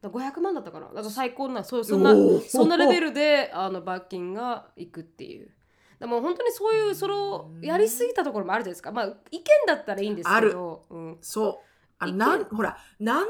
[0.00, 0.88] だから500万だったかな。
[0.92, 2.14] だ最高なそうそんな
[2.46, 5.50] そんなレベルであの罰金がいくっていう。
[5.98, 8.92] でも本当にそういうそれをやりすぎたところもあるじゃないですか。
[8.92, 11.68] まあ意見だったらいいんですけど、うん、そう。
[11.98, 13.26] あなんほら何の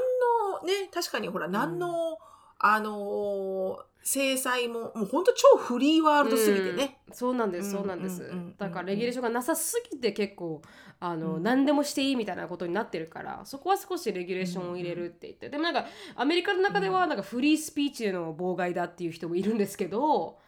[0.63, 2.19] ね確かにほら何の、
[2.59, 7.13] あのー制裁ももう本当超フリーワールドすぎてね、うん。
[7.13, 10.63] そうなんですうんそうなんです、うんうんだからレギュレーションがなさすぎて結構
[10.99, 11.43] あの、うん。
[11.43, 15.85] 何でもしていいみたいなことになってるからそこは少しレギュレーションを入れるって言って、でもなんか
[16.15, 20.39] アメリカの中ではなんかフリースピーチの妨害だっていう人もいるんですけど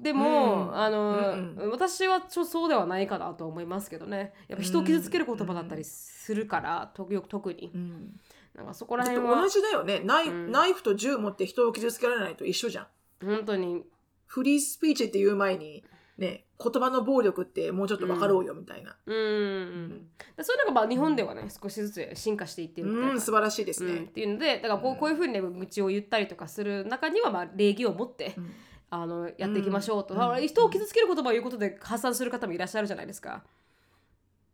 [0.00, 0.76] でも、うん。
[0.76, 4.32] あの、うん私はちょそうではないかなと思いますけどね。
[4.48, 7.70] やっぱ人を傷つける言葉だったりするから、とよ特に。
[7.72, 8.20] うん。
[8.54, 10.00] なんかそこら辺は同じだよね。
[10.04, 10.52] ナイ,、うん。
[10.52, 12.86] ナイフと銃持って人を傷つけられないと一緒じゃん
[13.22, 13.84] 本当に。
[14.26, 15.84] フリースピーチって言う前に
[16.18, 18.96] ね言葉の暴力ってもうちょっと分かろうよみたいな。
[19.06, 20.08] うん、うん、
[20.42, 23.12] そういうのがまあ日本ではね少しずつ進化していってるみたいな。
[23.12, 28.50] うん、素晴らしいですうん、っね、ていうのでだからこうこういうふうにね愚痴を言ったりとかする中にはまあ礼儀を持って、うん。
[28.90, 30.14] あのやっていきましょうと、
[30.46, 33.42] 人を傷つける言葉を言うことで発散する方もいらっしゃるじゃないですか。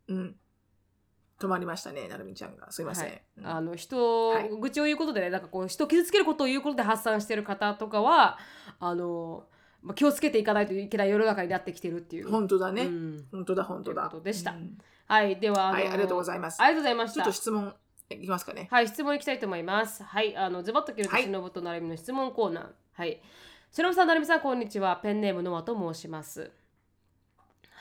[0.07, 0.35] うん。
[1.41, 2.71] 止まりましたね、なるみちゃんが。
[2.71, 3.05] すいません。
[3.07, 8.37] はい、うんあの人、はい愚痴を言うことでねなんかこう人を傷つけることを言うことで発散してる方とかは
[8.79, 9.45] あの、
[9.81, 12.29] まあ、気をつけていかないといけない世の中になってきてるっていう。
[12.29, 12.83] 本当だね。
[12.83, 14.03] うん本当だ、本当だ。
[14.03, 14.77] ということでしたうん
[15.07, 16.69] はいでははい、ありがとうございますあ。
[16.69, 17.31] りがとうございましちょったと。
[17.33, 17.73] 質問
[18.09, 18.67] いきますかね。
[18.71, 20.03] はい、質問いきたいと思います。
[20.03, 22.69] はい、あのズバッと切るとはいしのぶとなるみの質問コーナー。
[22.93, 23.21] はい。
[23.71, 24.97] しのぶさん、なるみさん、こんにちは。
[24.97, 26.51] ペンネームのわと申します。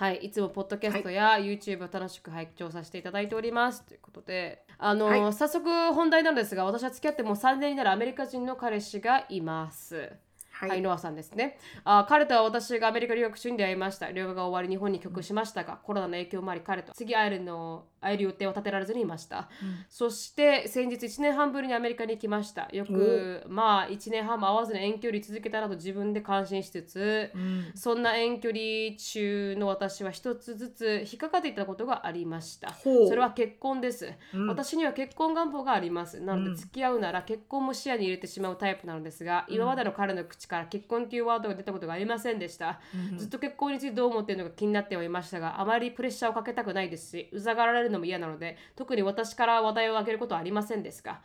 [0.01, 3.85] はい、いつもポッドキャストや YouTube を楽しく拝聴させていただいております。
[3.85, 10.11] ということで、あの、はい早速本題なんですが、私は付き合ってもう3年になるアメリカ人の彼氏がいます。
[10.53, 12.07] ははい、ノアさんですねあ。
[12.09, 14.11] 彼とは私がアメリカ留学中に出会いました。
[14.11, 19.49] 留学が終わり日本に帰国しましたが、コロナの影響もあり、彼と次会えるの会える予定を立てられずにいました。
[19.89, 22.69] そして先日1年半ぶりにアメリカに行きました。
[22.73, 32.73] よく、まあ1年半も会わずに遠距離続けたなと自分で感心しつつ、うんそんな遠距離中の私は一つずつ引っかかっていたことがありました。
[32.75, 36.21] それは結婚です、うん私には結婚願望があります。
[36.21, 42.81] なのうんで付き合うなら結婚も視野に入れてしまうタイプなのですが、今までの彼の口から結婚というワードが出たことがありませんでした。
[43.17, 51.21] ずっと結婚についてどう思っているのか気になってはいましたが、あまりプレッシャーをかけたくないですし、うざがられるのも嫌なので、特に私から話題を上げることはありませんですが、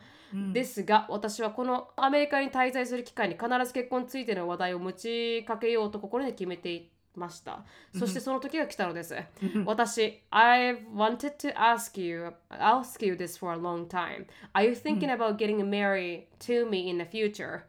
[0.52, 7.64] ですが、私はこのアメリカに滞在する機会に必ず結婚についての話題を持ちかけようと心に決めていました。
[7.96, 9.16] そしてその時が来たのです。
[9.64, 14.26] 私、I've wanted to ask you, ask you this for a long time.
[14.52, 17.60] Are you thinking about getting married to me in the future?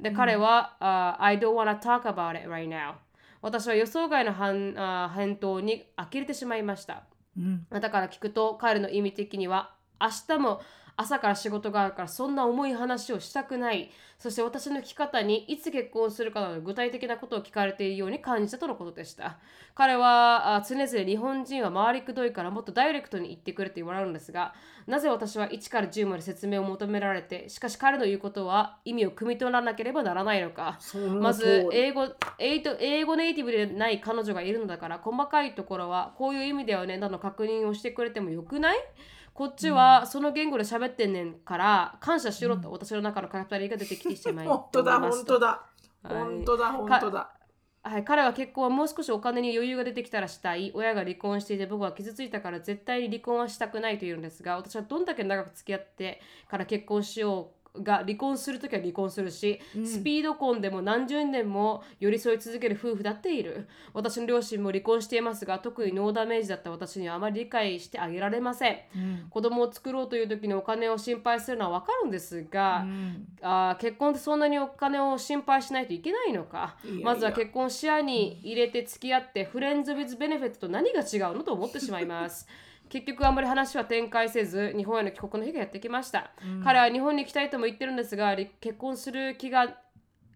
[0.00, 2.94] で、彼は、uh, I don't want to talk about it right now.
[3.42, 7.04] 私は予想外の反あ返答に呆れてしまいました。
[7.36, 7.66] うん。
[7.70, 10.60] だから聞くと彼の意味的には明日も
[10.96, 13.90] 朝から仕事があるからそんな重い話をしたくない。
[14.18, 19.36] そして私の聞き方にいつ結婚するかなど具体的なことを聞かれているように感じたとのことでした。
[19.74, 24.54] 彼はあ常々日本人は回りくどいからもっとダイレクトに言ってくれと言われるんですが
[24.86, 30.78] なぜ私は1から10まで説明を求められてしかし彼の言うことは意味を汲み取らなければならないのか。
[31.20, 38.78] まず英語英語ネイティブでない彼女がいるのだから細かいところはこういう意味ではねなどの確認をしてくれてもよくない？
[39.36, 45.48] こっちはその言語で喋ってんねんから感謝しろと私の中の語りが出てきてしまい本当だ思いますと本当だ。
[46.02, 46.14] はい。
[46.14, 47.30] 本当だ本当だ。
[47.82, 50.72] はい、彼は結婚はもう少しお金に余裕が出てきたらしたい。
[50.74, 63.68] 親が離婚していて僕は傷ついたから絶対に離婚はしたくないというんですが私はどんだけ長く付き合ってから結婚しようが離婚するときは離婚するし、スピード婚でも何十年も寄り添い続ける夫婦だっている。
[63.92, 68.78] 私の両親も離婚していますが特にノーダメージだった私にはあまり理解してあげられません、
[69.30, 73.26] 子供を作ろうという時にお金を心配するのは分かるんですが、うん。
[73.42, 76.76] あー結婚ってそんなにお金を心配しないといけないのか。
[77.02, 82.46] まずは結婚視野に入れて付き合ってフレンズ・ウィズ・ベネフィットと何が違うのと思ってしまいます
[82.88, 86.30] 結局あんまり話は展開せず日本への帰国の日がやってきました、
[86.64, 89.76] 彼は日本に行きたいとも言ってるんですがり結婚する気が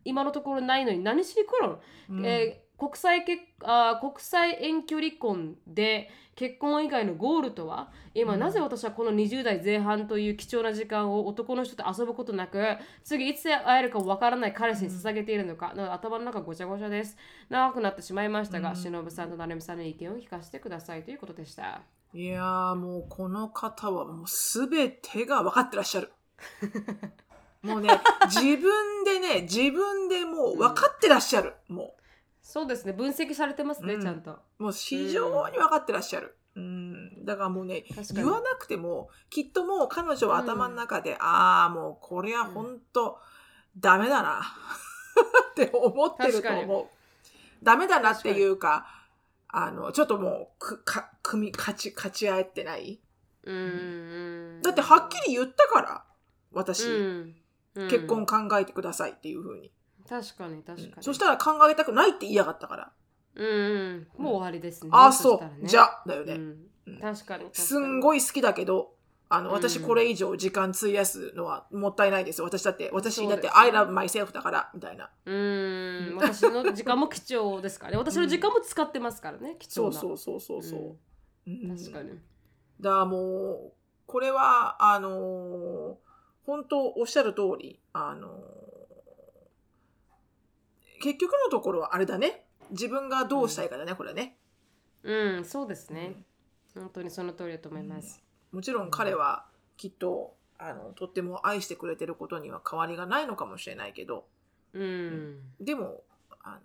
[0.05, 7.93] 今のところないのに何しに来るの、えー国際結あー国際遠距離婚で結婚以外のゴールとは？
[8.15, 17.19] 今、なぜ私はこの20代前半という貴重な時間を男の人と遊ぶことなく次いつ会えるかもわからない彼氏に捧げているのか、な頭の中ごちゃごちゃです。
[17.51, 21.83] 長くなってしまいましたが、しのぶさんとなるみさんの意見を聞かせてくださいということでした
[22.13, 26.13] いやーもうこの方はもうすべてが分かってらっしゃる。
[27.63, 27.91] もうね、
[28.27, 31.55] 自分でね、自分でもう分かってらっしゃる。
[31.69, 31.95] も
[32.43, 32.93] そうですね。
[32.93, 34.03] 分析されてますね、うん。
[34.03, 34.41] ちゃんと。
[34.59, 36.37] う、もう非常に分かってらっしゃる。
[36.57, 38.15] うん、だからもうね、確かに。
[38.15, 43.19] 言わなくても、きっともう彼女は頭の中で、ああ、もうこれは本当、
[43.79, 44.41] ダメだな。
[45.53, 46.65] って思ってると確かに。
[46.65, 46.87] 思う。
[47.63, 48.87] ダメだなっていうか、
[49.53, 53.01] あの、ちょっともう、く、か、組み、勝ち、勝ち合えてない。
[53.45, 53.57] うん。
[53.57, 53.59] う
[54.59, 56.05] んだってはっきり言ったから、
[56.53, 57.37] 私、うん。
[57.75, 57.89] うん。
[57.89, 59.73] 結婚考えてくださいっていうふうに。
[60.09, 62.93] 確かに確かに、そしたら考えたくないって言いやがったから。
[63.37, 63.47] うん。
[63.47, 63.53] う
[63.95, 64.91] んもう終わりですね。
[64.93, 65.69] ああ、そう、ね。
[65.69, 66.35] じゃあ、だよね。
[66.35, 67.01] うん。
[67.01, 67.51] 確かに確かに。
[67.55, 68.95] すんごい好きだけど、
[69.33, 72.45] あの、うん私これ以上時間費やすのはもったいないですよ。
[72.45, 73.53] 私だって、私だってね。
[73.55, 75.09] I love myself だから、みたいな。
[75.25, 76.17] うーん。
[76.17, 77.99] 私の時間も貴重ですからね。
[78.03, 79.99] 私の時間も使ってますからね貴重な。
[80.01, 81.51] そうそうそうそうそう。
[81.51, 81.77] うん。
[81.79, 82.11] 確かに。
[82.81, 83.73] だからもう、
[84.07, 85.95] これは、あのー
[86.43, 88.41] 本当おっしゃる通り、あのー
[91.03, 92.47] 結局のところはあれだね。
[92.71, 94.37] 自分がどうしたいかだね、これね。
[95.03, 95.45] うん。
[95.45, 96.25] そうですね。
[96.75, 98.23] 本当にその通りだと思います
[98.53, 99.47] もちろん彼は
[99.77, 104.27] きっと、あの、とっても愛してくれてることには変わりがないのかもしれないけど、
[104.73, 105.41] うん。
[105.61, 106.03] でも、
[106.43, 106.59] あ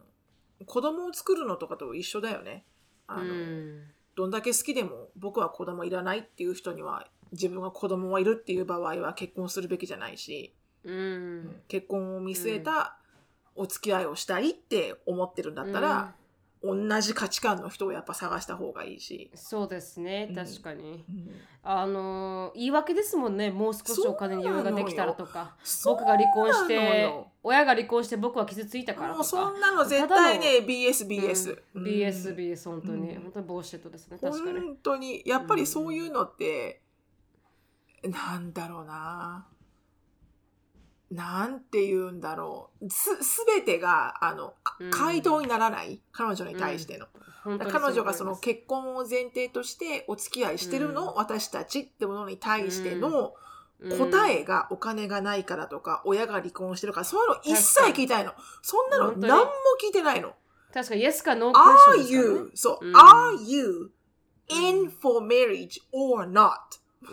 [0.60, 2.66] の、子供を作るのとかと一緒だよね。
[3.08, 3.84] あうの、ん。
[4.16, 11.62] どんだけ好きでも僕は子供いらないっていう人には自分が子供はいるっていう場合は結婚するべきじゃないし、うん。
[11.68, 12.98] 結婚を見据えた
[13.56, 16.14] お付き合いをしたいって思ってるんだったら、
[16.66, 19.30] 同じ価値観の人をやっぱ探した方がいいし。
[19.36, 20.28] そうですね。
[20.30, 20.36] うん。
[20.36, 21.32] 確かに、うん。
[21.64, 23.52] あの言い訳ですもんね。
[23.52, 25.56] もう少しお金に余裕ができたらとか。
[25.86, 27.28] 僕が離婚してよ。
[27.44, 31.12] 親が離婚して僕は傷ついたからもうそんなの絶対ね、BS、うん。
[31.12, 31.62] BS。
[31.76, 31.84] うん。
[31.84, 33.22] BS、BS 本当に、うん。
[33.24, 34.18] 本当にボーシットですね。
[34.20, 34.60] 確かに。
[34.60, 36.82] 本当に、やっぱりそういうのって、
[38.04, 39.48] なんだろうな。
[41.12, 42.90] なんて言うんだろう。
[42.90, 46.02] す、すべてが、あの、あうん回答にならない。
[46.12, 47.08] 彼女に対しての。
[47.44, 53.34] 本当に彼女がその結婚を前提としてお付き合いしてるの、うん私たちってものに対しての
[53.80, 58.34] うん答えがお金がないからとか、親が離婚してるから、そういうの一切聞いたいの。
[58.62, 59.52] そんなの何も
[59.84, 60.34] 聞いてないの。
[60.74, 63.92] 確かに Yes か No クエスチョ Are ンですからね you, そう、うん are you
[64.50, 66.52] in for marriage or not?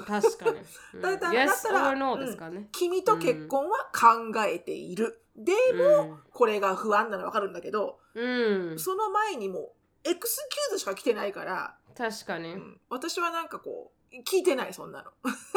[0.06, 0.58] 確かに。
[0.94, 2.68] うんだだ yes だったら or no ですからね。
[2.72, 5.20] 君と結婚は考えている。
[5.36, 8.70] でも、これが不安なのわかるんだけど、うん。
[8.72, 8.78] うん。
[8.78, 9.74] その前にも、
[10.04, 12.56] エクスキューズしか来てないから、確かにう。
[12.56, 15.10] ん私はなんかこう、聞いてない、そんなの。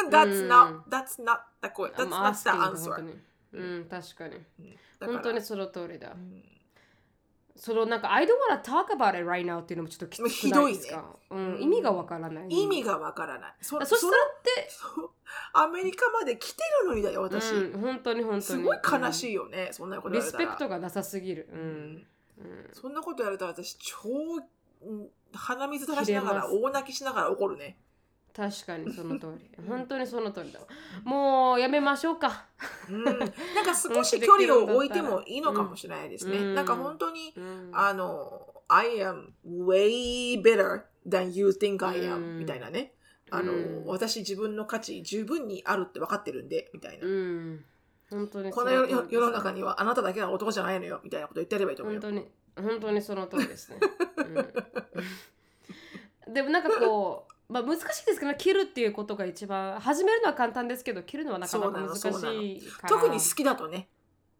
[0.09, 1.93] that's not, that's not the question.
[1.93, 3.01] That's まあ not the 本当 answer.
[3.01, 3.19] に
[3.53, 4.35] うん、確かに。
[4.35, 6.15] うんだから本当にその通りだう。
[6.15, 6.43] ん
[7.57, 11.05] そのなんか、I don't wanna talk about it right now っていうのもちょっときつくひどいですか？
[11.29, 12.47] うん、意味がわからない。
[12.49, 13.53] 意味がわからない。
[13.61, 14.69] そそしたらって、
[15.53, 17.51] アメリカまで来てるのにだよ、私。
[17.53, 18.41] うん、本当に本当に。
[18.41, 19.31] すごい悲しい。
[19.31, 20.21] いよね、そんなことリ。
[20.21, 21.47] スペクトがなさすぎる。
[21.51, 22.07] ううんん。
[22.39, 24.09] うんそんなこと言われたら私、超、
[24.81, 27.77] うん鼻水垂らしながら、大泣きしながら怒るね。
[28.35, 29.49] 確かにその通り。
[29.65, 30.67] 本当にその通りだわ。
[31.05, 32.47] もうやめましょうか。
[32.89, 33.03] うん。
[33.05, 33.27] なんか
[33.73, 36.37] 少し距離を置いてもいいのかもしれないですね。
[36.37, 42.93] うんなんか本当に、うんあの、I am way better than you think I う am んみたいなね。
[43.31, 47.07] あの、うん私自分の価値十分にあるって分かってるんで、みたいな。
[47.07, 47.65] うん。
[48.09, 48.85] 本当にこの世
[49.21, 52.01] の中にはあなただけが男じゃないのよ、みたいなこと言ってやればいいと思うよ。
[52.01, 52.27] 本当に
[52.69, 53.79] 本当にその通りですね、
[54.17, 54.21] う
[56.31, 62.89] んでもなんかこう、まあ、難しいですけど切るっていうことが一番始めるのは簡単ですけど切るのはなかなか難しいから。
[62.89, 63.87] 特に好きだとね。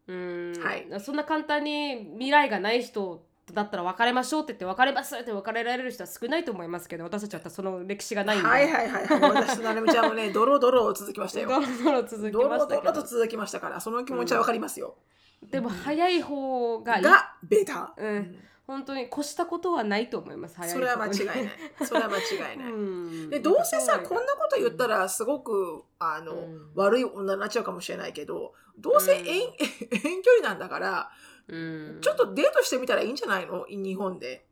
[0.08, 0.88] うん、はい。
[1.00, 9.08] そんな簡単に未来がない人だったら別れましょうって言って別れますって別れられる人は少ないと思いますけど私たちはその歴史がないんで、はいはいはい。
[9.22, 11.50] 私となるみちゃんもね、 ドロドロ続きましたよ。
[11.50, 12.94] ドロドロましたけど。
[12.94, 14.96] と続きましたから、その気持ちはわかりますよ。
[15.44, 17.04] でも早い方がいい。
[17.04, 17.94] が、ベタ。
[17.98, 20.56] うん本当に越したことはないと思います。
[20.68, 21.38] それは間違いいない。
[21.86, 22.72] それは間違いない。
[22.72, 23.30] うん。
[23.30, 26.72] でどうせさこんなこと言ったらすごくあの、うん。
[26.76, 29.54] 悪い女になっちゃうかもしれないけどどうせうん遠,
[29.92, 31.12] 遠距離なんだから
[31.48, 32.00] うん。
[32.02, 33.66] ちょっとデートしてみたらいいんじゃないの？
[33.68, 34.48] 日本で、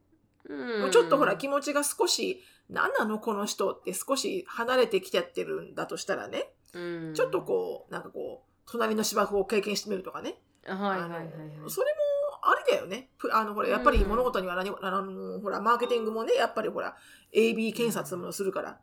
[0.46, 0.92] うん。
[0.92, 3.20] ちょっとほら気持ちが少し何なの？
[3.20, 7.14] この人って少し離れてきちゃってるんだとしたらね、うん。
[7.16, 11.30] ちょっとこうなんかこう隣の芝生を経験してみるとかね、はいはいはいはい。
[11.68, 12.00] それも
[12.46, 16.96] ありだよねぷあのほらやっぱりうん物事には何もあのほらマーケティングもねやっぱりほら
[17.34, 18.80] AB 検察もするから。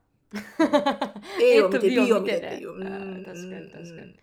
[1.43, 2.79] A を見て B を見てっていう。
[2.83, 4.17] ねあうんー確かに確かに。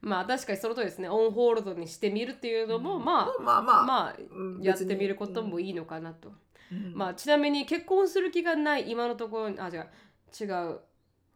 [0.00, 1.08] まあ確かにその通りですね。
[1.08, 6.30] オンホールドにしてみるっていうのも、うんまあ、まあまあ、まあ、うんやってみることもいいのかなと。
[6.72, 9.88] うんまあちなみに結婚する気がない今のところ、あ、違う、
[10.40, 10.80] 違う。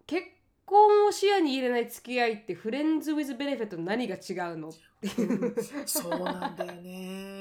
[0.06, 0.22] 結
[0.64, 5.54] 婚を視野に入れない付き合いって frie nds with benefits 何が違うのっていう。
[5.86, 7.35] そうなんだよね。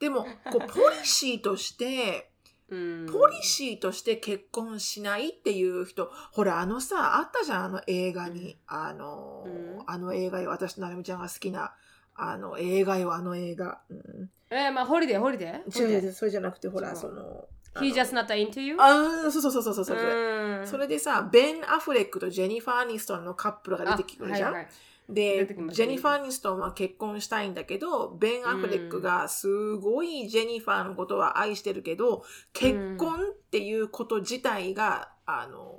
[0.00, 2.26] でも、こう、ポリシーとして、
[2.70, 8.56] うんポリシーとして結婚しないっていう人、ほら、あのさ、あったじゃん、あの映画に。
[8.66, 11.74] あの、うんあの映画よ、私となるみちゃんが好きな、
[12.14, 13.80] あの映画よ、あの映画。
[13.90, 15.82] うん、えー、まあホリデー、ホリデー？
[15.82, 18.76] 違う違う、それじゃなくて、ほら、違うその、あの He just not into you?
[18.78, 20.00] あーそうそうそうそうそうそれ。
[20.02, 24.48] うんそれでさ、ベン・アフレックとジェニファー・アニストンのカップルが出てくるじゃん。
[24.50, 24.72] あはいはい
[25.12, 35.76] でジェニファー・アニストンは結婚したいんだけど、ベン・アフレックがすごいジェニファーのことは愛してるけど、結婚っていうこと自体が、あの、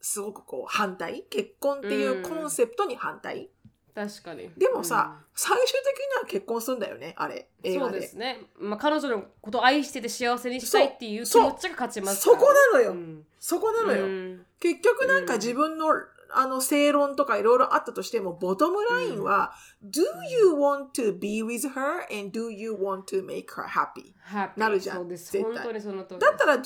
[0.00, 1.24] すごくこう反対？
[1.28, 3.50] 結婚っていうコンセプトに反対、
[3.94, 4.48] 確かに。
[4.56, 8.00] でもさ、最終的には結婚するんだよね、あれ、うん、そう映画で。
[8.00, 8.40] ですね。
[8.56, 13.26] まあ、彼女のことを愛してて幸せにしたいっていう気持ちが勝ちますそこなのよ、うん。
[13.40, 14.04] そこなのよ。
[14.04, 14.46] うん。
[14.60, 15.86] 結局なんかうん自分の、
[16.30, 19.52] あの正論とかいろいろあったとしても、ボトムラインは、
[19.84, 20.00] do
[20.30, 24.12] you want to be with her and do you want to make her happy?
[24.56, 24.96] なるじゃん。
[24.98, 25.42] そうです。
[25.42, 26.20] 本当にその通り。
[26.20, 26.64] だったら do whatever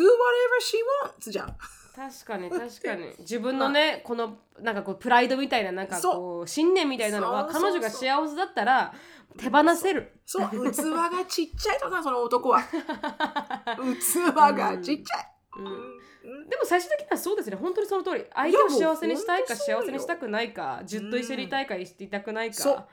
[0.61, 1.57] she wants じゃん。
[1.95, 3.15] 確かに確かに。
[3.21, 8.95] 自分のねこのなんかこうプライドみたいななんかこう信念みたいなのは彼女が幸せだったら
[9.37, 10.13] 手放せる。
[10.25, 12.61] そう、器がちっちゃいとな、その男は。
[13.77, 15.27] 器がちっちゃい。
[15.59, 15.67] うん。
[15.67, 15.92] うん
[16.23, 22.87] でも最終的にはそうですね本当にその通り相手を幸せにしたいか幸せにしたくないかずっと一緒にいたいかいたくないか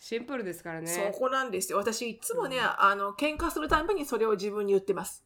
[0.00, 1.78] シンプルですからねそこなんですよ。
[1.78, 5.22] 私いつもね、あの、喧嘩するためにそれを自分に言ってます。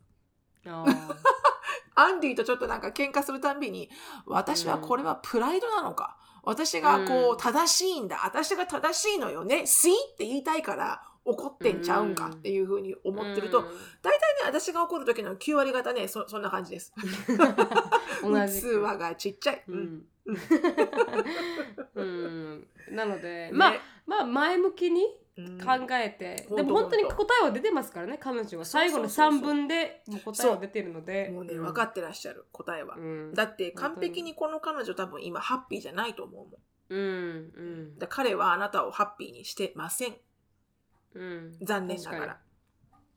[1.94, 3.88] アンディとちょっとなんか喧嘩するたんびに、
[4.26, 6.18] 私はこれはプライドなのか。
[6.42, 8.22] 私がこうう正しいんだ。
[8.24, 9.62] 私が正しいのよね。
[9.62, 9.92] See?
[9.92, 13.64] って言いたいから怒ってんちゃうんかっていうふうに思ってると、うん。
[14.02, 16.92] 大体ね、私が怒る時の9割方ね、そそんな感じです。
[18.22, 18.60] 同じ。
[18.60, 18.64] 器
[18.98, 19.64] がちっちゃい。
[19.68, 19.80] ううん。
[19.82, 20.06] ん
[21.94, 22.68] うん。
[22.90, 25.02] なので、まあねまあ前向きに
[25.36, 25.58] うん。
[25.58, 28.64] 考えて、うんでも本当に答えは出てますからね彼女は。
[28.64, 29.50] 最後のそうそうそう。
[29.50, 31.30] 3分でもう答えは出てるので。
[31.30, 32.96] もうね、分かってらっしゃる答えは。
[32.96, 33.34] うん。
[33.34, 36.60] だって完璧にこの彼女多分今ハッピーじゃないと思うもん。
[36.88, 37.52] うん。
[37.56, 37.62] う
[37.94, 37.98] ん。
[37.98, 40.16] だ彼はあなたをハッピーにしてません。
[41.14, 41.56] うん。
[41.62, 42.40] 残念ながら。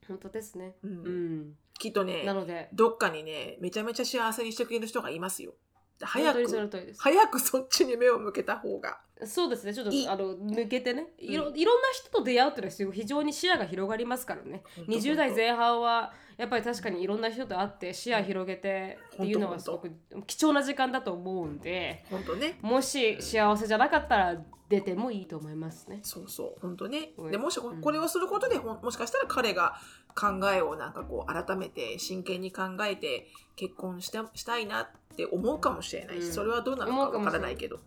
[0.07, 0.75] 本当ですね。
[0.83, 1.39] ううん。
[1.49, 2.69] んきっとねな、ので。
[2.73, 5.53] どっかにね、めちゃめちゃ幸せにしてくれる人がいますよ。
[5.99, 8.99] 早く、早くそっちに目を向けた方が。
[9.25, 9.73] そうですね。
[9.73, 11.07] ちょっとあの抜けてね。
[11.17, 11.57] いろ,、うん。
[11.57, 14.63] いろんな人と出会うっていうのは非常に視野が広がりますからね。
[14.75, 19.91] ほんと20代前半はやっぱり確かにいろんな人と会って視野広げてっていうのはすごく
[20.27, 22.59] 貴重な時間だと思うんで本当ね。
[22.61, 24.37] もし幸せじゃなかったら
[24.69, 25.99] 出てもいいと思いますね。
[26.03, 27.13] そうそう、本当ね。
[27.17, 27.29] う。
[27.29, 27.31] ん。
[27.31, 29.77] でもしこれをすることで、もしかしたら彼が
[30.13, 36.33] 考えをなんかこう改めて真剣に考えて結婚してしたいなって思うかもしれないし、うん。
[36.33, 37.79] それはどうなのかわからないけど。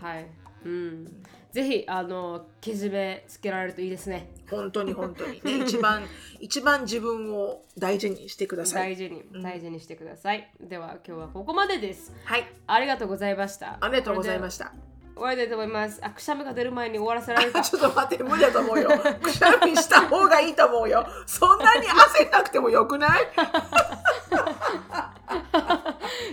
[0.00, 0.30] はい。
[0.64, 1.22] うん。
[1.52, 4.30] ぜひあのけじめつけられるといいですね。
[4.50, 6.04] 本当に本当に、ね、一番
[6.38, 8.90] 一番自分を大事にしてください。
[8.90, 10.48] 大事にうん大事にしてください。
[10.60, 12.12] では今日はここまでです。
[12.24, 13.78] はい、ありがとうございました。
[13.80, 14.66] ありがとうございましした。
[14.66, 14.72] た。
[15.16, 15.98] 終わりたいと思います。
[16.02, 17.60] あくしゃみが出る前に終わらせられるか。
[17.62, 18.88] ちょっと待って、無理だと思うよ。
[19.20, 21.06] くしゃみした方がいいと思うよ。
[21.26, 23.20] そんなに汗なくてもよくない？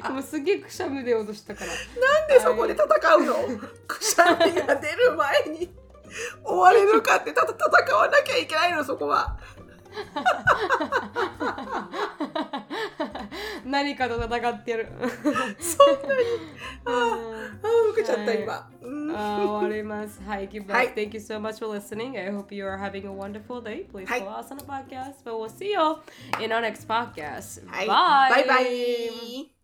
[0.03, 1.71] で もすげえくしゃみ出ようとしたから。
[1.71, 2.85] なんでそこで戦
[3.15, 3.35] うの？
[3.87, 5.71] くしゃみが出る前に
[6.43, 9.37] 終われるかってただ戦わなきゃいけないの、そこは。
[13.66, 14.88] 何かと戦ってる。
[15.58, 16.22] そんなに。
[16.84, 18.68] あうんあ、受けちゃった、今。
[18.82, 20.20] うんあー終わります。
[20.22, 20.72] はい、 give back.
[20.72, 22.18] はい Thank you so much for listening.
[22.18, 23.86] I hope you are having a wonderful day.
[23.90, 25.22] Please はい follow us on the podcast.
[25.24, 25.98] But we'll see you
[26.44, 27.66] in our next podcast.
[27.68, 28.30] はい、 Bye.
[28.30, 29.55] バイバイ。